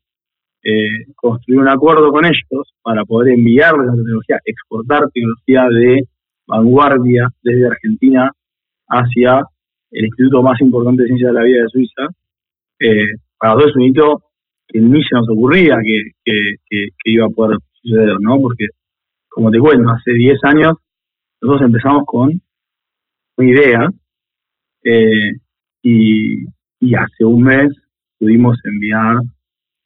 [0.65, 6.03] eh, construir un acuerdo con ellos para poder enviarles la tecnología, exportar tecnología de
[6.47, 8.31] vanguardia desde Argentina
[8.89, 9.43] hacia
[9.91, 12.03] el instituto más importante de ciencia de la vida de Suiza,
[12.79, 13.07] eh,
[13.39, 14.23] para nosotros es un hito
[14.69, 16.55] que ni se nos ocurría que,
[17.05, 18.41] iba a poder suceder, ¿no?
[18.41, 18.67] Porque,
[19.35, 20.75] como te cuento, hace 10 años
[21.41, 22.41] nosotros empezamos con
[23.37, 23.89] una idea
[24.85, 25.33] eh,
[25.83, 26.47] y,
[26.97, 27.69] hace un mes
[28.19, 29.19] pudimos enviar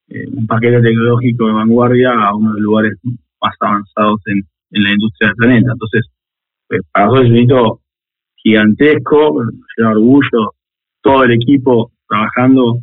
[0.09, 2.93] eh, un paquete tecnológico de vanguardia a uno de los lugares
[3.41, 5.73] más avanzados en, en la industria del planeta.
[5.73, 6.07] Entonces,
[6.69, 7.81] pues, para nosotros es un hito
[8.37, 10.55] gigantesco, nos orgullo,
[11.01, 12.79] todo el equipo trabajando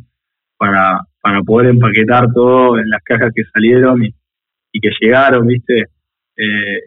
[0.56, 4.14] para, para poder empaquetar todo en las cajas que salieron y,
[4.80, 5.84] que llegaron, ¿viste?
[6.36, 6.80] Eh,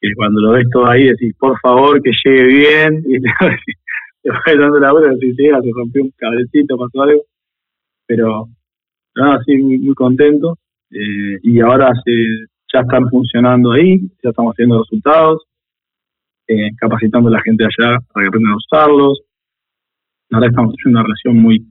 [0.00, 4.42] que cuando lo ves todo ahí decís, por favor, que llegue bien, y te vas
[4.46, 7.22] dando la vuelta, si llega, se rompió un cablecito, pasó algo,
[8.06, 8.48] pero
[9.14, 10.58] no, sí, muy, contento,
[10.90, 12.12] eh, y ahora se,
[12.72, 15.42] ya están funcionando ahí, ya estamos haciendo resultados,
[16.48, 19.20] eh, capacitando a la gente allá para que aprendan a usarlos.
[20.32, 21.66] Ahora estamos haciendo una relación muy,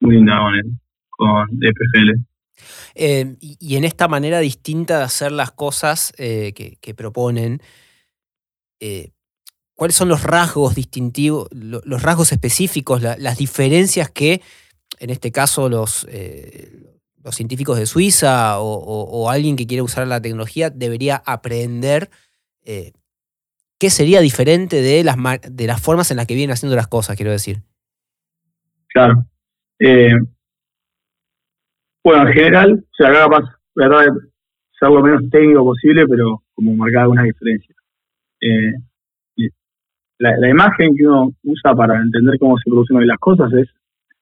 [0.00, 0.40] muy linda
[1.10, 2.20] con, EPFL.
[2.94, 7.60] Eh, y, en esta manera distinta de hacer las cosas eh, que, proponen,
[9.74, 14.42] ¿cuáles son los rasgos distintivos, los rasgos específicos, las diferencias que,
[14.98, 16.06] en este caso, los,
[17.22, 22.10] los científicos de Suiza o, alguien que quiere usar la tecnología debería aprender
[23.78, 25.16] ¿qué sería diferente de las,
[25.48, 27.62] de las formas en las que vienen haciendo las cosas, quiero decir?
[28.88, 29.26] Claro.
[32.06, 34.20] Bueno, en general, se acá capaz, tratar de
[34.78, 37.76] ser lo menos técnico posible, pero como marcar algunas diferencias.
[38.40, 38.74] Eh,
[40.20, 43.68] la, imagen que uno usa para entender cómo se producen las cosas es,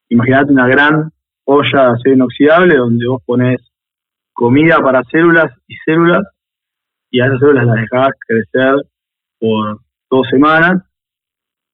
[0.08, 1.12] imagínate una gran
[1.44, 3.60] olla de acero inoxidable donde vos pones
[4.32, 6.22] comida para células y células
[7.10, 8.76] y a esas células las dejás crecer
[9.38, 10.82] por dos semanas.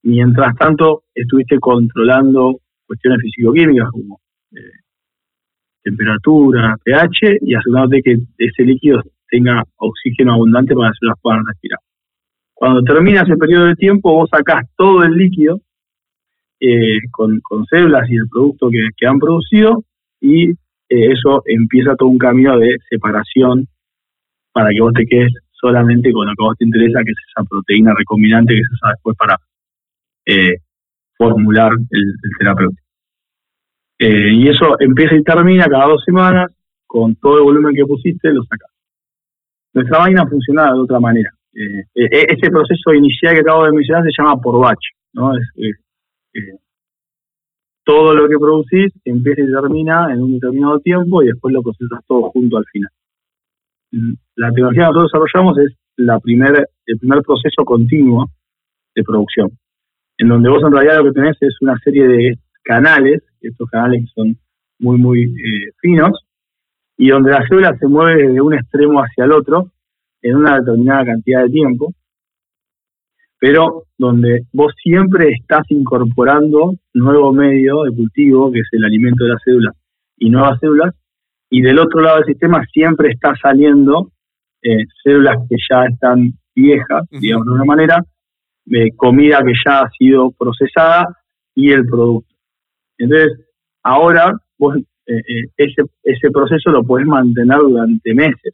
[0.03, 4.19] Mientras tanto, estuviste controlando cuestiones físico-químicas como
[5.83, 11.45] temperatura, pH y asegurándote que ese líquido tenga oxígeno abundante para que las células puedan
[11.45, 11.79] respirar.
[12.53, 15.59] Cuando termina ese periodo de tiempo, vos sacás todo el líquido
[16.59, 19.83] eh, con, células y el producto que, han producido
[20.19, 20.55] y eh,
[20.89, 23.67] eso empieza todo un camino de separación
[24.53, 27.17] para que vos te quedes solamente con lo que a vos te interesa, que es
[27.29, 29.37] esa proteína recombinante que se usa después para
[30.25, 30.57] eh,
[31.17, 32.80] formular el, terapéutico.
[34.01, 36.51] Eh, y eso empieza y termina cada dos semanas,
[36.87, 38.69] con todo el volumen que pusiste, lo sacas.
[39.73, 41.29] Nuestra máquina funciona de otra manera.
[41.53, 45.33] Eh, ese proceso inicial que acabo de mencionar se llama por batch, ¿no?
[47.83, 51.99] todo lo que producís empieza y termina en un determinado tiempo y después lo procesas
[52.07, 52.89] todo junto al final
[54.35, 58.29] la tecnología que nosotros desarrollamos es la primer, el primer proceso continuo
[58.95, 59.49] de producción,
[60.17, 64.09] en donde vos en realidad lo que tenés es una serie de canales, estos canales
[64.15, 64.37] son
[64.79, 66.25] muy, muy eh, finos,
[66.97, 69.71] y donde la célula se mueve de un extremo hacia el otro
[70.21, 71.93] en una determinada cantidad de tiempo,
[73.39, 79.29] pero donde vos siempre estás incorporando nuevo medio de cultivo, que es el alimento de
[79.31, 79.71] la célula,
[80.17, 80.93] y nuevas células,
[81.49, 84.11] y del otro lado del sistema siempre está saliendo
[84.61, 88.03] eh, células que ya están viejas, digamos de una manera,
[88.95, 91.07] comida que ya ha sido procesada
[91.55, 92.31] y el producto.
[93.01, 93.45] Entonces,
[93.83, 98.53] ahora vos eh, eh, ese, ese proceso lo podés mantener durante meses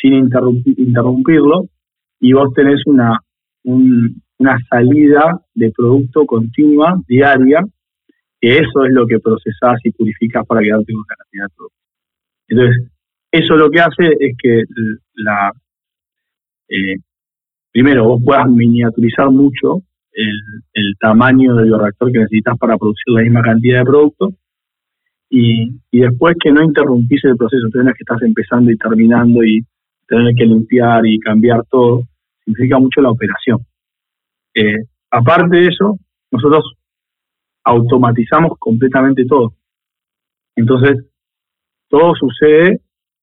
[0.00, 1.66] sin interrumpirlo
[2.20, 3.18] y vos tenés una,
[3.64, 7.62] una salida de producto continua, diaria,
[8.40, 11.76] que eso es lo que procesás y purificás para quedarte con la cantidad de producto.
[12.48, 12.92] Entonces,
[13.30, 14.62] eso lo que hace es que
[15.14, 15.52] la
[16.68, 16.96] eh,
[17.72, 19.82] primero vos puedas miniaturizar mucho
[20.18, 24.30] el, el, tamaño del bioreactor que necesitas para producir la misma cantidad de producto
[25.30, 29.64] y, después que no interrumpís el proceso, entonces que estás empezando y terminando y
[30.06, 32.02] tener que limpiar y cambiar todo,
[32.44, 33.58] significa mucho la operación.
[34.54, 35.98] Eh, aparte de eso,
[36.30, 36.74] nosotros
[37.64, 39.52] automatizamos completamente todo.
[40.56, 41.04] Entonces,
[41.88, 42.80] todo sucede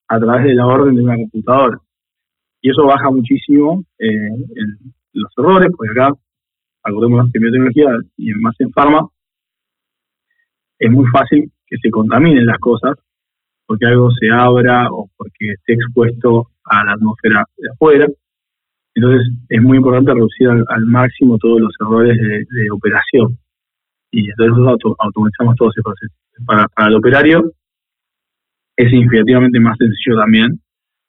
[0.08, 1.80] a través de la orden de una computadora.
[2.62, 4.30] Y eso baja muchísimo eh,
[5.14, 6.14] los errores, porque acá,
[6.86, 9.10] acordemos en biotecnología y más en farma,
[10.80, 12.96] es muy fácil que se contaminen las cosas
[13.66, 18.08] porque algo se abra o porque esté expuesto a la atmósfera de afuera.
[18.94, 23.38] Entonces es muy importante reducir al, máximo todos los errores de, operación.
[24.12, 26.14] Y entonces automatizamos todo ese proceso.
[26.46, 27.52] Para, el operario
[28.78, 30.62] es significativamente más sencillo también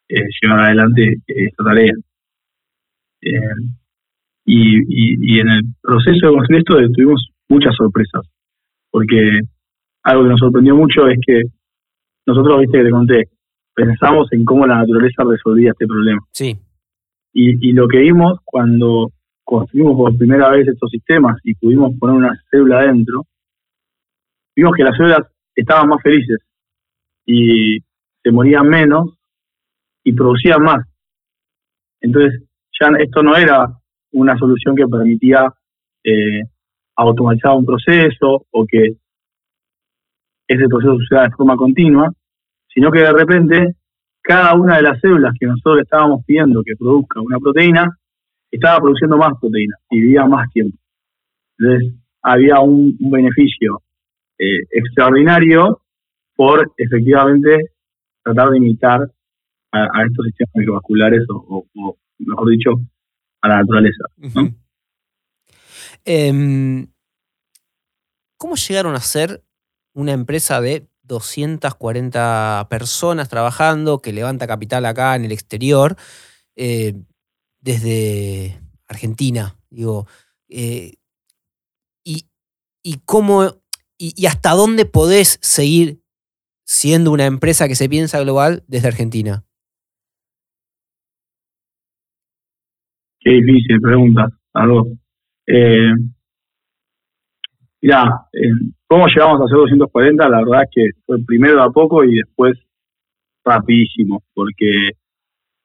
[0.09, 1.93] eh, llevar adelante esta tarea.
[3.21, 3.41] Eh,
[4.49, 8.23] y, y, en el proceso de construir esto tuvimos muchas sorpresas,
[8.93, 9.41] porque
[10.05, 11.43] algo que nos sorprendió mucho es que
[12.27, 13.25] nosotros, viste que te conté,
[13.75, 16.21] pensamos en cómo la naturaleza resolvía este problema.
[16.33, 16.57] Sí.
[17.33, 19.11] Y, lo que vimos cuando
[19.45, 23.27] construimos por primera vez estos sistemas y pudimos poner una célula adentro,
[24.55, 26.39] vimos que las células estaban más felices
[27.27, 27.79] y
[28.23, 29.19] se morían menos
[30.03, 30.87] y producían más.
[32.01, 32.43] Entonces,
[32.81, 33.69] ya esto no era
[34.13, 35.53] una solución que permitía
[36.05, 36.43] eh,
[36.97, 38.97] automatizar un proceso o que
[40.49, 42.11] ese proceso suceda de forma continua,
[42.73, 43.77] sino que de repente
[44.23, 47.87] cada una de las células que nosotros estábamos pidiendo que produzca una proteína,
[48.51, 50.77] estaba produciendo más proteína y vivía más tiempo.
[51.59, 53.83] Entonces, había un, beneficio
[54.39, 55.81] eh, extraordinario
[56.35, 57.71] por efectivamente
[58.23, 59.01] tratar de imitar
[59.73, 61.65] a, estos sistemas microvasculares o,
[62.19, 62.71] mejor dicho,
[63.49, 64.05] la naturaleza.
[66.05, 66.87] Em,
[68.39, 69.43] ¿Cómo llegaron a ser
[69.95, 75.97] una empresa de 240 personas trabajando, que levanta capital acá en el exterior,
[76.57, 76.95] eh,
[77.61, 79.59] desde Argentina.
[79.71, 80.07] Digo,
[80.49, 80.95] eh,
[82.05, 83.63] y, cómo
[83.99, 86.01] y, hasta dónde podés seguir
[86.65, 89.45] siendo una empresa que se piensa global desde Argentina.
[93.27, 94.87] Qué difícil pregunta, algo.
[95.49, 95.91] Eh,
[97.83, 98.53] Mirá, eh,
[98.87, 100.29] ¿cómo llegamos a hacer 240?
[100.29, 102.57] La verdad es que fue primero a poco y después
[103.45, 104.91] rapidísimo, porque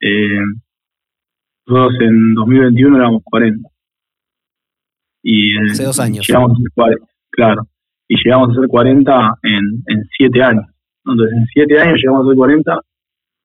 [0.02, 0.40] eh,
[1.68, 3.70] nosotros en 2021 éramos 40.
[5.22, 6.28] Y Hace dos años.
[6.28, 7.62] Llegamos a ser 40, claro.
[8.08, 10.66] Y llegamos a ser 40 en, en 7 años.
[11.06, 12.80] Entonces, en 7 años llegamos a ser 40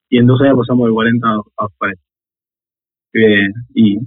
[0.09, 2.06] y en 2 años pasamos de 40 a 40.
[3.13, 3.99] Eh, y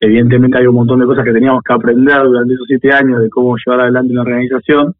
[0.00, 3.30] Evidentemente hay un montón de cosas que teníamos que aprender durante esos siete años de
[3.30, 4.94] cómo llevar adelante una organización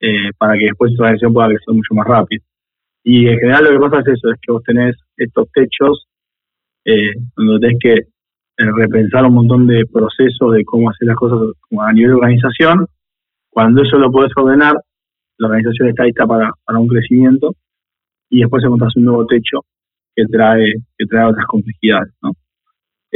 [0.00, 2.42] eh, para que después esa organización pueda crecer mucho más rápido.
[3.02, 6.06] Y en general lo que pasa es eso, es que vos tenés estos techos
[6.86, 11.40] eh, donde tenés que eh, repensar un montón de procesos de cómo hacer las cosas
[11.78, 12.86] a nivel de organización.
[13.50, 14.74] Cuando eso lo podés ordenar,
[15.36, 17.54] la organización está lista para, para un crecimiento
[18.30, 19.60] y después encontrás un nuevo techo
[20.16, 22.14] que trae, que trae otras complejidades.
[22.22, 22.32] ¿no?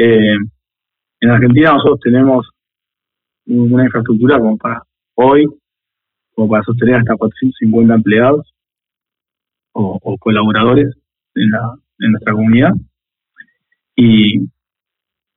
[0.00, 2.48] En Argentina nosotros tenemos
[3.46, 4.82] una infraestructura como para
[5.14, 5.46] hoy,
[6.34, 8.54] como para sostener hasta 450 empleados
[9.72, 10.94] o, colaboradores
[11.34, 11.50] en,
[11.98, 12.73] nuestra comunidad.
[13.96, 14.38] Y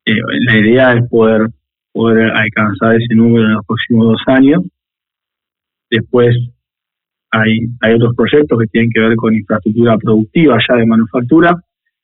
[0.05, 1.47] eh, la idea es poder,
[1.91, 4.61] poder alcanzar ese número en los próximos dos años.
[5.89, 6.35] Después
[7.31, 11.55] hay, hay otros proyectos que tienen que ver con infraestructura productiva ya de manufactura,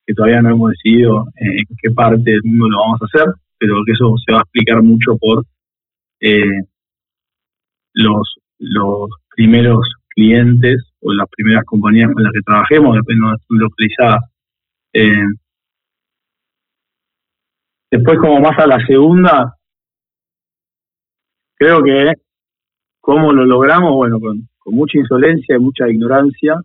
[0.08, 3.84] que todavía no hemos decidido en qué parte del mundo lo vamos a hacer pero
[3.86, 5.44] que eso se va a explicar mucho por
[6.20, 6.62] eh,
[7.94, 8.36] los,
[9.36, 9.80] primeros
[10.10, 14.24] clientes o las primeras compañías con las que trabajemos, depende de localizadas.
[14.94, 15.28] Eh,
[17.92, 19.56] después, como más a la segunda,
[21.56, 22.14] creo que
[23.00, 26.56] cómo lo logramos, bueno, con, mucha insolencia y mucha ignorancia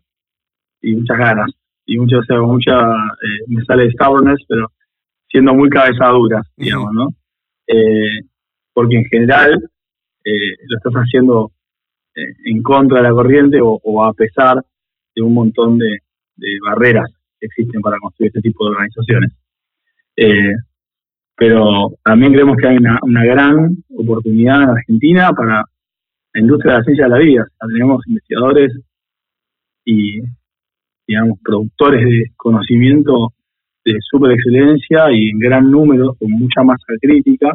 [0.81, 1.51] y muchas ganas.
[1.87, 4.69] Y mucha, o sea, mucha, eh, me sale stubbornness, pero
[5.29, 7.09] siendo muy cabezadura, digamos, ¿no?
[7.67, 8.21] Eh,
[8.73, 9.53] porque en general
[10.25, 11.51] eh, lo estás haciendo
[12.15, 14.63] eh, en contra de la corriente o, a pesar
[15.15, 15.99] de un montón de,
[16.67, 17.09] barreras
[17.39, 19.33] que existen para construir este tipo de organizaciones.
[20.17, 20.55] Eh,
[21.37, 25.65] pero también creemos que hay una, gran oportunidad en Argentina para
[26.35, 27.47] la industria de la ciencia de la vida.
[27.61, 28.73] tenemos investigadores
[29.85, 30.21] y,
[31.13, 33.33] digamos, productores de conocimiento
[33.85, 37.55] de super excelencia y en gran número, con mucha masa crítica,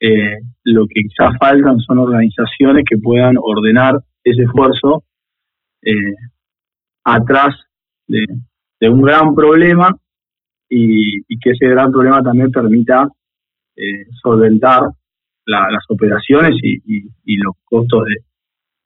[0.00, 5.04] eh, lo que quizás faltan son organizaciones que puedan ordenar ese esfuerzo
[5.82, 6.14] eh,
[7.04, 7.56] atrás
[8.06, 8.26] de,
[8.88, 9.90] un gran problema
[10.68, 13.08] y, que ese gran problema también permita
[13.76, 14.82] eh, solventar
[15.46, 18.04] las operaciones y, los costos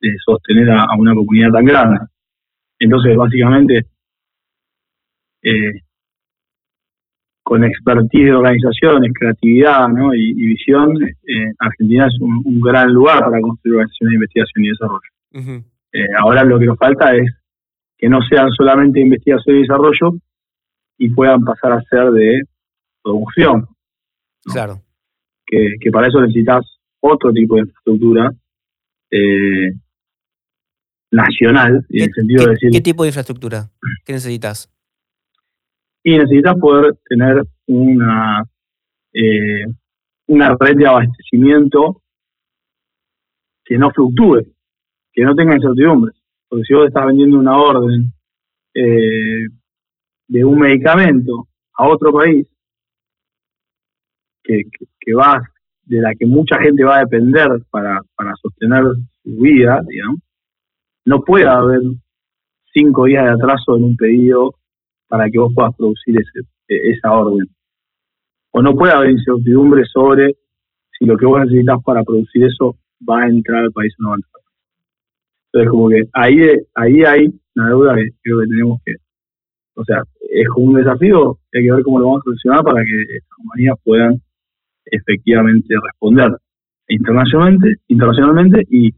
[0.00, 1.98] de, sostener a, una comunidad tan grande.
[2.82, 3.86] Entonces, básicamente,
[7.42, 13.76] con expertise de organizaciones, creatividad y, visión, eh, Argentina es un, gran lugar para construir
[13.76, 15.64] organizaciones de investigación y desarrollo.
[15.92, 17.30] Eh, ahora lo que nos falta es
[17.98, 20.14] que no sean solamente investigación y desarrollo
[20.98, 22.42] y puedan pasar a ser de
[23.02, 23.66] producción.
[24.44, 24.80] Claro.
[25.44, 26.64] Que, para eso necesitas
[27.00, 28.32] otro tipo de infraestructura
[29.10, 29.72] eh,
[31.12, 32.70] nacional, en el sentido de decir...
[32.72, 33.70] ¿Qué tipo de infraestructura?
[34.04, 34.68] ¿Qué necesitas?
[36.02, 38.44] y necesitas poder tener una,
[39.12, 39.64] eh,
[40.26, 42.02] una red de abastecimiento
[43.64, 44.42] que no fluctúe,
[45.12, 46.16] que no tenga incertidumbres.
[46.48, 48.12] Porque si vos estás vendiendo una orden
[48.74, 49.46] eh,
[50.28, 52.46] de un medicamento a otro país,
[54.42, 54.62] que,
[54.98, 55.40] que, va,
[55.84, 58.82] de la que mucha gente va a depender para, para sostener
[59.22, 60.20] su vida, digamos,
[61.04, 61.80] no puede haber
[62.72, 64.54] cinco días de atraso en un pedido
[65.08, 66.16] para que vos puedas producir
[66.68, 67.46] e, esa orden.
[68.52, 70.36] O no puede haber incertidumbre sobre
[70.98, 72.76] si lo que vos necesitas para producir eso
[73.08, 74.42] va a entrar al país o no va a entrar.
[75.46, 76.40] Entonces, como que ahí,
[76.74, 78.94] ahí hay una deuda que creo que tenemos que,
[79.74, 82.84] o sea, es como un desafío, hay que ver cómo lo vamos a solucionar para
[82.84, 84.22] que estas compañías puedan
[84.86, 86.30] efectivamente responder
[86.88, 88.94] internacionalmente, internacionalmente y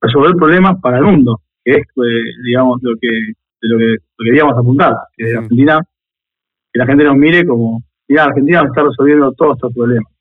[0.00, 2.10] resolver problemas para el mundo, que es, pues,
[2.44, 5.80] digamos, lo que de lo que, lo queríamos apuntar, que Argentina,
[6.72, 10.12] que la gente nos mire como, mira, Argentina está resolviendo todos estos problemas.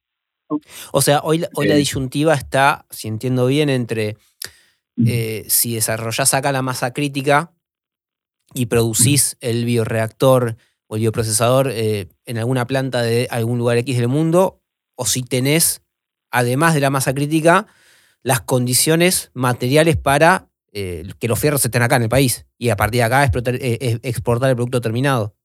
[0.92, 1.80] O sea, hoy, hoy la eh.
[1.80, 4.16] disyuntiva está, si entiendo bien, entre
[5.06, 7.52] eh, si desarrollás acá la masa crítica
[8.54, 10.56] y producís el bioreactor
[10.88, 14.62] o el bioprocesador eh, en alguna planta de algún lugar X del mundo,
[14.96, 15.82] o si tenés,
[16.32, 17.68] además de la masa crítica,
[18.26, 22.48] las condiciones materiales para eh, que los fierros estén acá en el país.
[22.58, 25.36] Y a partir de acá eh, exportar el producto terminado.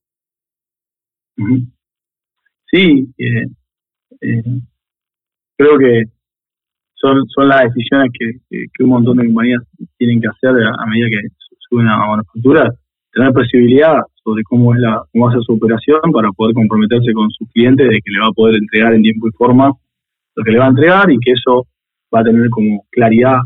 [2.70, 3.46] Sí, eh,
[5.58, 6.04] creo que
[6.94, 9.62] son, son las decisiones que, un montón de compañías
[9.98, 11.28] tienen que hacer a, medida que
[11.68, 12.72] suben a manufactura,
[13.12, 17.46] tener posibilidad sobre cómo es la cómo ser su operación para poder comprometerse con sus
[17.52, 19.70] clientes de que le va a poder entregar en tiempo y forma
[20.34, 21.66] lo que le va a entregar y que eso
[22.14, 23.38] va a tener como claridad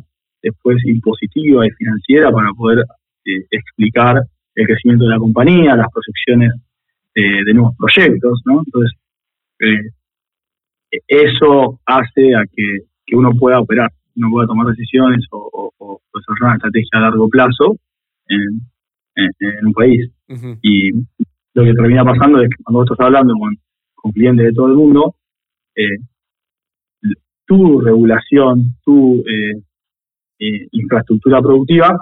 [0.43, 2.85] después impositiva y financiera para poder
[3.25, 4.23] eh, explicar
[4.55, 6.53] el crecimiento de la compañía, las proyecciones
[7.15, 8.63] eh, de nuevos proyectos, ¿no?
[8.65, 8.93] Entonces,
[9.61, 15.71] eh, eso hace a que, uno pueda operar, uno pueda tomar decisiones o,
[16.15, 17.77] desarrollar una estrategia a largo plazo
[18.29, 18.61] en,
[19.67, 20.11] un país.
[20.63, 20.91] Y
[21.55, 23.55] lo que termina pasando es que cuando vos estás hablando con,
[23.95, 25.15] con clientes de todo el mundo,
[27.47, 29.63] tu regulación, tu eh,
[30.73, 31.97] infraestructura productiva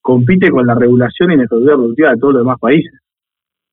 [0.00, 2.92] compite con la regulación y infraestructura productiva de todos los demás países.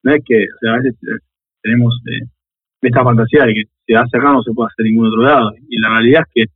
[0.04, 1.20] No es que, a veces eh,
[1.62, 2.26] tenemos eh,
[2.82, 5.52] esta fantasía de que si hace acá no se puede hacer ningún otro lado.
[5.70, 6.48] Y la realidad es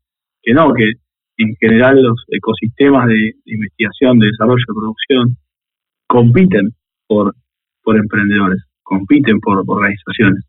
[0.44, 0.92] que, no, que
[1.38, 5.38] en general los ecosistemas de, investigación, de desarrollo, de producción,
[6.08, 6.74] compiten
[7.06, 7.36] por,
[7.84, 10.44] por emprendedores, compiten por, organizaciones.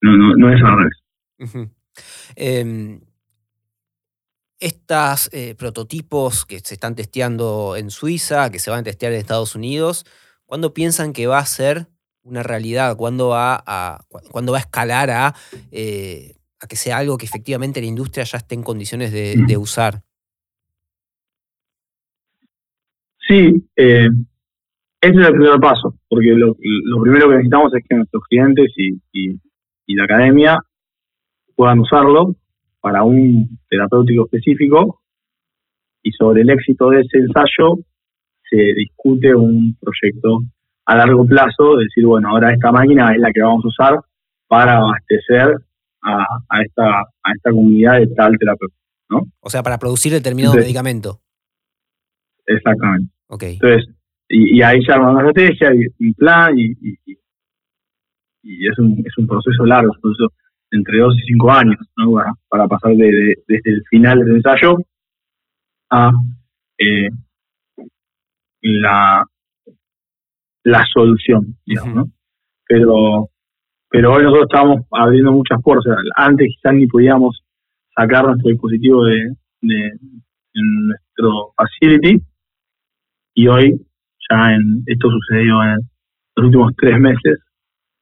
[0.00, 1.02] No, no, no es al revés
[4.62, 9.18] estos eh, prototipos que se están testeando en Suiza, que se van a testear en
[9.18, 10.06] Estados Unidos,
[10.46, 11.88] ¿cuándo piensan que va a ser
[12.22, 12.96] una realidad?
[12.96, 15.34] ¿Cuándo va a, va a escalar
[15.72, 20.02] eh, a, que sea algo que efectivamente la industria ya esté en condiciones de, usar?
[23.26, 24.08] Sí, eh,
[25.00, 26.54] ese es el primer paso, porque lo,
[27.02, 30.56] primero que necesitamos es que nuestros clientes y la academia
[31.56, 32.36] puedan usarlo
[32.82, 35.00] para un terapéutico específico
[36.02, 37.78] y sobre el éxito de ese ensayo
[38.50, 40.40] se discute un proyecto
[40.84, 44.00] a largo plazo, decir, bueno, ahora esta máquina es la que vamos a usar
[44.48, 45.54] para abastecer
[46.02, 48.74] a, esta, a esta comunidad de tal terapeuta.
[49.08, 49.22] ¿no?
[49.40, 51.20] O sea, para producir determinado medicamento.
[52.44, 53.12] Exactamente.
[53.28, 53.54] Okay.
[53.54, 53.94] Entonces,
[54.28, 56.72] y, ahí se arma una estrategia y un plan y,
[58.42, 60.32] y, es, un, es un proceso largo, un proceso
[60.72, 62.14] entre dos y cinco años, ¿no?
[62.48, 64.78] para, pasar de, desde el final del ensayo
[65.90, 66.10] a
[66.78, 67.08] eh,
[68.62, 69.24] la,
[70.64, 72.10] la solución, digamos, ¿no?
[72.66, 73.28] Pero,
[73.90, 75.96] pero hoy nosotros estamos abriendo muchas puertas.
[76.16, 77.42] Antes quizás ni podíamos
[77.94, 79.92] sacar nuestro dispositivo de, de
[80.54, 82.22] en nuestro facility
[83.34, 83.86] y hoy
[84.30, 85.76] ya en esto sucedió en
[86.36, 87.38] los últimos tres meses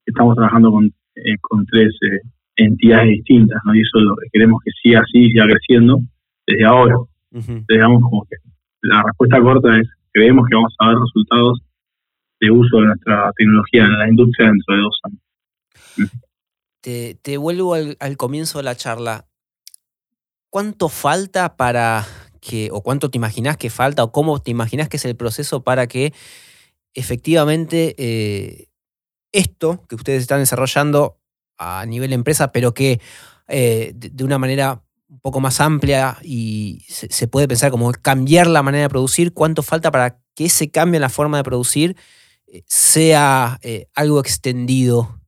[0.05, 2.19] estamos trabajando con, eh, con tres eh,
[2.55, 3.73] entidades distintas ¿no?
[3.75, 5.99] y eso lo queremos que siga así siga creciendo
[6.45, 6.95] desde ahora
[7.31, 8.35] digamos como que
[8.81, 11.61] la respuesta corta es creemos que vamos a ver resultados
[12.41, 16.11] de uso de nuestra tecnología en la industria dentro de dos años.
[16.81, 19.27] Te, te vuelvo al, al, comienzo de la charla.
[20.49, 22.03] ¿Cuánto falta para
[22.41, 25.63] que, o cuánto te imaginas que falta, o cómo te imaginas que es el proceso
[25.63, 26.13] para que
[26.95, 28.67] efectivamente eh,
[29.31, 31.17] esto que ustedes están desarrollando
[31.61, 32.99] a nivel empresa, pero que
[33.47, 38.63] eh, de, una manera un poco más amplia y se, puede pensar como cambiar la
[38.63, 41.95] manera de producir, cuánto falta para que ese cambio en la forma de producir
[42.47, 43.59] eh, sea
[43.93, 45.19] algo extendido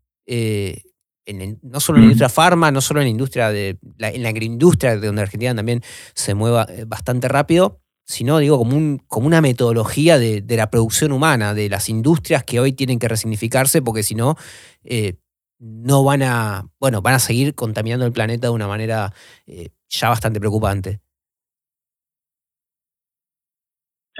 [1.61, 4.97] no solo en la industria farma, no solo en la industria de en la agroindustria,
[4.97, 5.81] de donde Argentina también
[6.13, 11.11] se mueva eh, bastante rápido, sino digo como, un, como una metodología de, la producción
[11.11, 14.35] humana, de las industrias que hoy tienen que resignificarse, porque si no,
[14.83, 15.15] eh,
[15.63, 19.13] no van a, bueno, van a seguir contaminando el planeta de una manera
[19.47, 20.99] eh, ya bastante preocupante.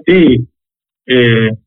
[0.06, 0.48] Sí,
[1.06, 1.58] creo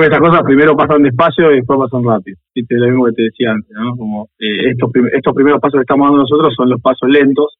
[0.00, 2.38] que estas cosas primero pasan despacio y después pasan rápido.
[2.54, 3.96] Lo mismo que te decía antes, ¿no?
[3.96, 7.58] Como eh, estos, estos primeros pasos que estamos dando nosotros son los pasos lentos,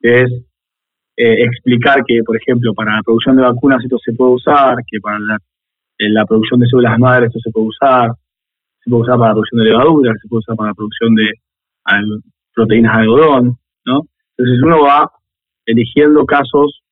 [0.00, 0.30] que es
[1.16, 5.00] eh, explicar que, por ejemplo, para la producción de vacunas esto se puede usar, que
[5.00, 5.38] para la,
[5.98, 8.10] la producción de células madres esto se puede usar,
[8.90, 11.30] puede usar para la producción de levadura, se puede usar para la producción de
[12.54, 14.02] proteínas de algodón, ¿no?
[14.36, 15.10] Entonces uno va
[15.66, 16.82] eligiendo casos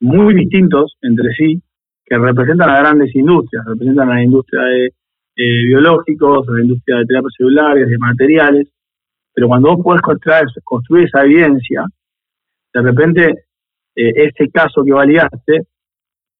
[0.00, 1.62] muy distintos entre sí
[2.04, 4.86] que representan a grandes industrias, representan a la industria de
[5.36, 8.68] eh, biológicos, a la industria de terapias celulares, de materiales,
[9.34, 10.02] pero cuando vos podés
[10.64, 11.84] construir, esa evidencia,
[12.72, 13.30] de repente
[13.94, 15.66] eh, este caso que validaste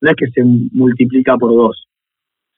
[0.00, 1.87] no es que se multiplica por dos,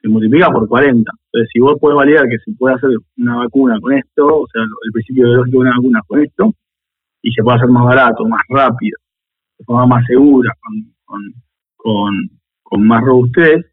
[0.01, 0.99] se multiplica por 40.
[1.01, 4.63] Entonces, si vos podés validar que se puede hacer una vacuna con esto, o sea,
[4.63, 6.53] el principio biológico de una vacuna con esto,
[7.23, 8.99] y se puede hacer más barato, más rápido,
[9.59, 10.53] de forma más segura,
[11.77, 12.13] con,
[12.63, 13.71] con más robustez,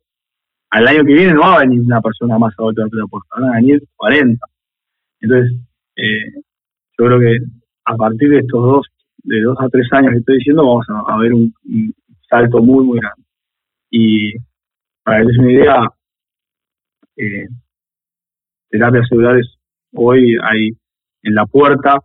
[0.69, 3.49] al año que viene no va a venir una persona más a otra puerta, van
[3.49, 4.45] a venir 40.
[5.21, 5.51] Entonces,
[5.95, 6.31] eh,
[6.97, 7.37] yo creo que
[7.85, 8.87] a partir de estos dos,
[9.23, 11.53] de dos a tres años que estoy diciendo, vamos a, ver un,
[12.29, 13.23] salto muy, muy grande.
[13.89, 14.33] Y
[15.03, 15.81] para que una idea,
[17.17, 17.47] eh,
[18.69, 19.57] terapias celulares
[19.93, 20.71] hoy hay
[21.23, 21.97] en la puerta,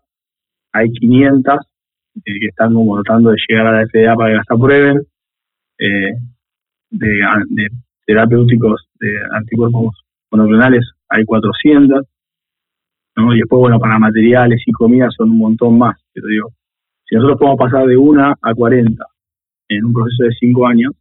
[0.72, 4.50] hay 500 eh, que están como tratando de llegar a la FDA para que las
[4.50, 5.02] aprueben.
[5.78, 6.12] Eh,
[6.90, 7.68] de,
[8.04, 12.06] terapéuticos de anticuerpos monoclonales hay 400,
[13.16, 13.34] ¿no?
[13.34, 16.50] y después, bueno, para materiales y comidas son un montón más, pero digo,
[17.04, 19.04] si nosotros podemos pasar de 1 a 40
[19.68, 20.92] en un proceso de 5 años,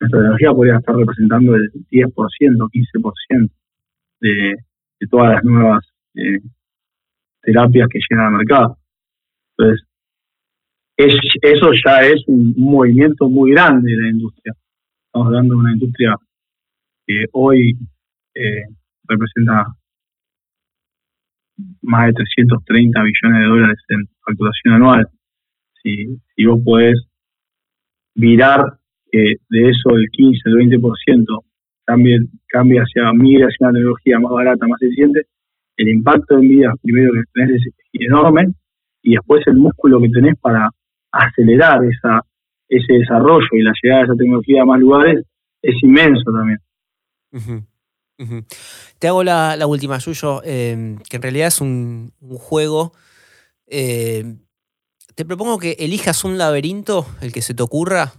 [0.00, 3.50] nuestra tecnología podría estar representando el 10%, 15%
[4.20, 4.56] de,
[5.00, 5.84] de todas las nuevas
[6.14, 6.40] eh,
[7.42, 8.78] terapias que llegan al mercado.
[9.56, 9.86] Entonces,
[10.96, 14.54] eso ya es un movimiento muy grande de la industria.
[15.06, 16.16] Estamos hablando de una industria
[17.06, 17.76] que hoy
[18.34, 18.64] eh,
[19.04, 19.66] representa
[21.82, 25.08] más de 330 billones de dólares en facturación anual.
[25.82, 27.00] Si, si vos podés
[28.14, 28.78] virar
[29.10, 31.24] que de eso el 15, el 20%
[31.84, 35.26] cambie, cambie hacia, migre hacia una tecnología más barata, más eficiente,
[35.76, 38.48] el impacto en vida primero que tenés es enorme
[39.02, 40.70] y después el músculo que tenés para
[41.12, 42.22] acelerar esa
[42.68, 45.24] ese desarrollo y la llegada de esa tecnología a más lugares
[45.62, 47.66] es inmenso también.
[48.98, 52.92] Te hago la, última, Yuyo, em, que en realidad es un, juego.
[53.66, 54.40] Em,
[55.14, 58.12] te propongo que elijas un laberinto, el que se te ocurra,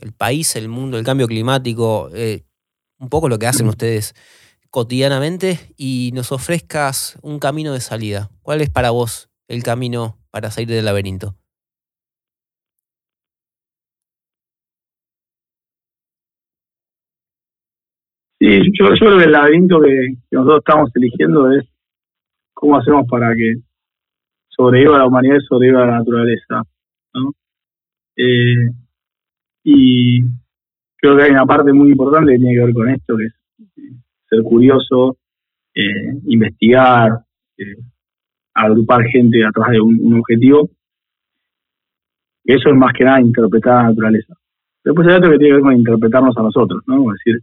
[0.00, 2.44] el país, el mundo, el cambio climático, eh,
[2.98, 4.14] un poco lo que hacen ustedes
[4.70, 8.30] cotidianamente, y nos ofrezcas un camino de salida.
[8.42, 11.34] ¿Cuál es para vos el camino para salir del laberinto?
[18.38, 21.64] Sí, yo, creo que el laberinto que, nosotros estamos eligiendo es
[22.54, 23.56] cómo hacemos para que
[24.48, 26.62] sobreviva la humanidad y sobreviva la naturaleza.
[27.12, 27.32] ¿no?
[28.16, 28.70] Eh,
[29.62, 30.22] Y
[31.00, 33.34] creo que hay una parte muy importante que tiene que ver con esto, que es
[33.76, 33.96] eh,
[34.28, 35.16] ser curioso,
[35.74, 37.20] eh, investigar,
[37.56, 37.76] eh,
[38.54, 40.70] agrupar gente atrás de un, objetivo.
[42.44, 44.34] Eso es más que nada interpretar la naturaleza.
[44.84, 47.12] Después hay otro que tiene que ver con interpretarnos a nosotros, ¿no?
[47.12, 47.40] Es decir,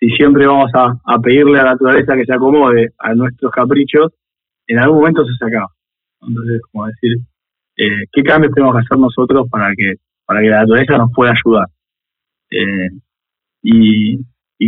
[0.00, 4.12] si siempre vamos a, pedirle a la naturaleza que se acomode a nuestros caprichos,
[4.66, 5.68] en algún momento se acaba.
[6.26, 7.18] Entonces, como decir,
[7.76, 9.96] ¿qué cambios tenemos que hacer nosotros para que,
[10.26, 11.66] para que la naturaleza nos pueda ayudar?
[12.50, 12.90] Eh,
[13.62, 14.18] y,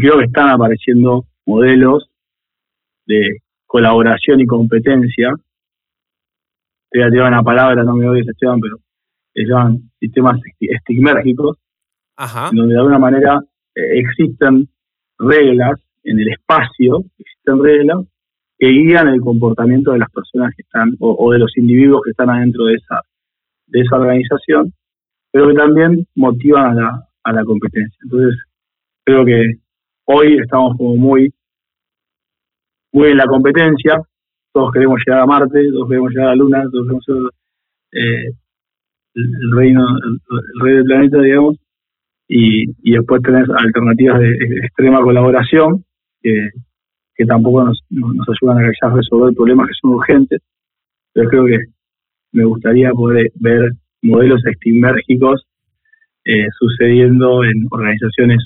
[0.00, 2.08] creo que están apareciendo modelos
[3.06, 5.34] de colaboración y competencia.
[6.90, 8.76] Te voy a una palabra, no me odies Esteban, pero
[9.34, 11.58] se llaman sistemas estigmérgicos,
[12.52, 13.40] donde de alguna manera
[13.74, 14.68] eh, existen
[15.18, 18.06] reglas en el espacio, existen reglas
[18.58, 22.30] que guían el comportamiento de las personas que están o, de los individuos que están
[22.30, 23.02] adentro de esa,
[23.66, 24.72] de esa organización,
[25.38, 27.96] pero que también motivan a la, a la competencia.
[28.02, 28.40] Entonces,
[29.04, 29.52] creo que
[30.06, 31.32] hoy estamos como muy,
[32.92, 34.00] muy en la competencia,
[34.52, 37.16] todos queremos llegar a Marte, todos queremos llegar a la Luna, todos queremos ser
[37.92, 38.30] eh,
[39.14, 41.56] el, reino, el, rey del planeta, digamos,
[42.26, 44.32] y, y después tenés alternativas de,
[44.64, 45.84] extrema colaboración
[46.20, 46.48] que,
[47.14, 50.40] que tampoco nos, nos ayudan a resolver problemas que son urgentes,
[51.12, 51.58] pero creo que
[52.32, 53.70] me gustaría poder ver
[54.02, 55.46] modelos estimérgicos
[56.24, 58.38] eh, sucediendo en organizaciones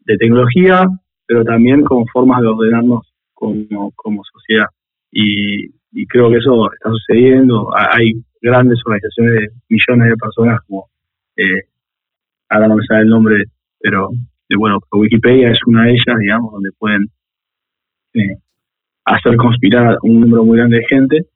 [0.00, 0.86] de tecnología,
[1.26, 4.66] pero también con formas de ordenarnos como, como sociedad.
[5.12, 5.68] Y,
[6.08, 7.70] creo que eso está sucediendo.
[7.76, 10.86] Hay grandes organizaciones de millones de personas, como
[11.36, 11.62] eh,
[12.48, 13.44] ahora no me sale el nombre,
[13.78, 14.08] pero
[14.48, 17.06] de, bueno, Wikipedia es una de ellas, digamos, donde pueden
[18.14, 18.36] eh,
[19.04, 21.26] hacer conspirar un número muy grande de gente.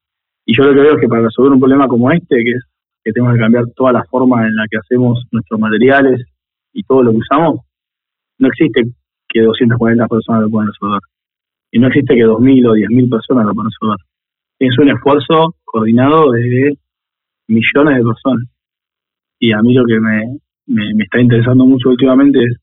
[0.47, 2.65] Y yo lo que veo es que para resolver un problema como este, que es
[3.05, 6.25] que tenemos que cambiar toda la forma en la que hacemos nuestros materiales
[6.73, 7.61] y todo lo que usamos,
[8.39, 8.83] no existe
[9.29, 11.01] que 240 personas lo puedan resolver.
[11.71, 13.99] Y no existe que 2.000 o 10.000 personas lo puedan resolver.
[14.59, 16.79] Es un esfuerzo coordinado de
[17.49, 18.49] millones de personas.
[19.39, 22.57] Y a mí lo que me, me, me está interesando mucho últimamente es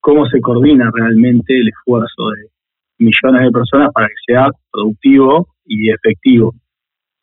[0.00, 2.48] cómo se coordina realmente el esfuerzo de
[2.98, 6.54] millones de personas para que sea productivo y efectivo.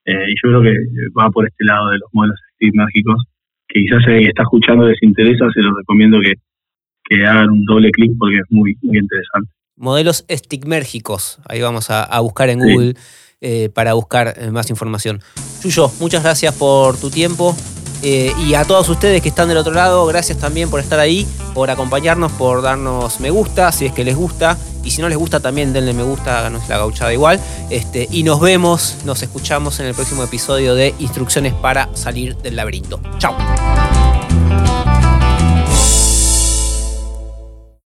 [0.06, 0.78] Eh, y yo creo que
[1.18, 3.24] va por este lado de los modelos estigmérgicos,
[3.68, 6.34] que quizás alguien está escuchando les interesa, se los recomiendo que,
[7.26, 9.52] hagan un doble clic porque es muy, muy interesante.
[9.76, 12.94] Modelos estigmérgicos, ahí vamos a, buscar en Google
[13.42, 15.20] eh, para buscar eh, más información.
[15.64, 17.56] Yuyo, muchas gracias por tu tiempo,
[18.04, 21.26] eh, y a todos ustedes que están del otro lado, gracias también por estar ahí,
[21.54, 24.58] por acompañarnos, por darnos me gusta, si es que les gusta.
[24.84, 27.40] Y si no les gusta, también denle me gusta, háganos la gauchada igual.
[27.70, 32.58] Este, y nos vemos, nos escuchamos en el próximo episodio de Instrucciones para salir del
[32.58, 33.00] laberinto.
[33.18, 33.34] Chao.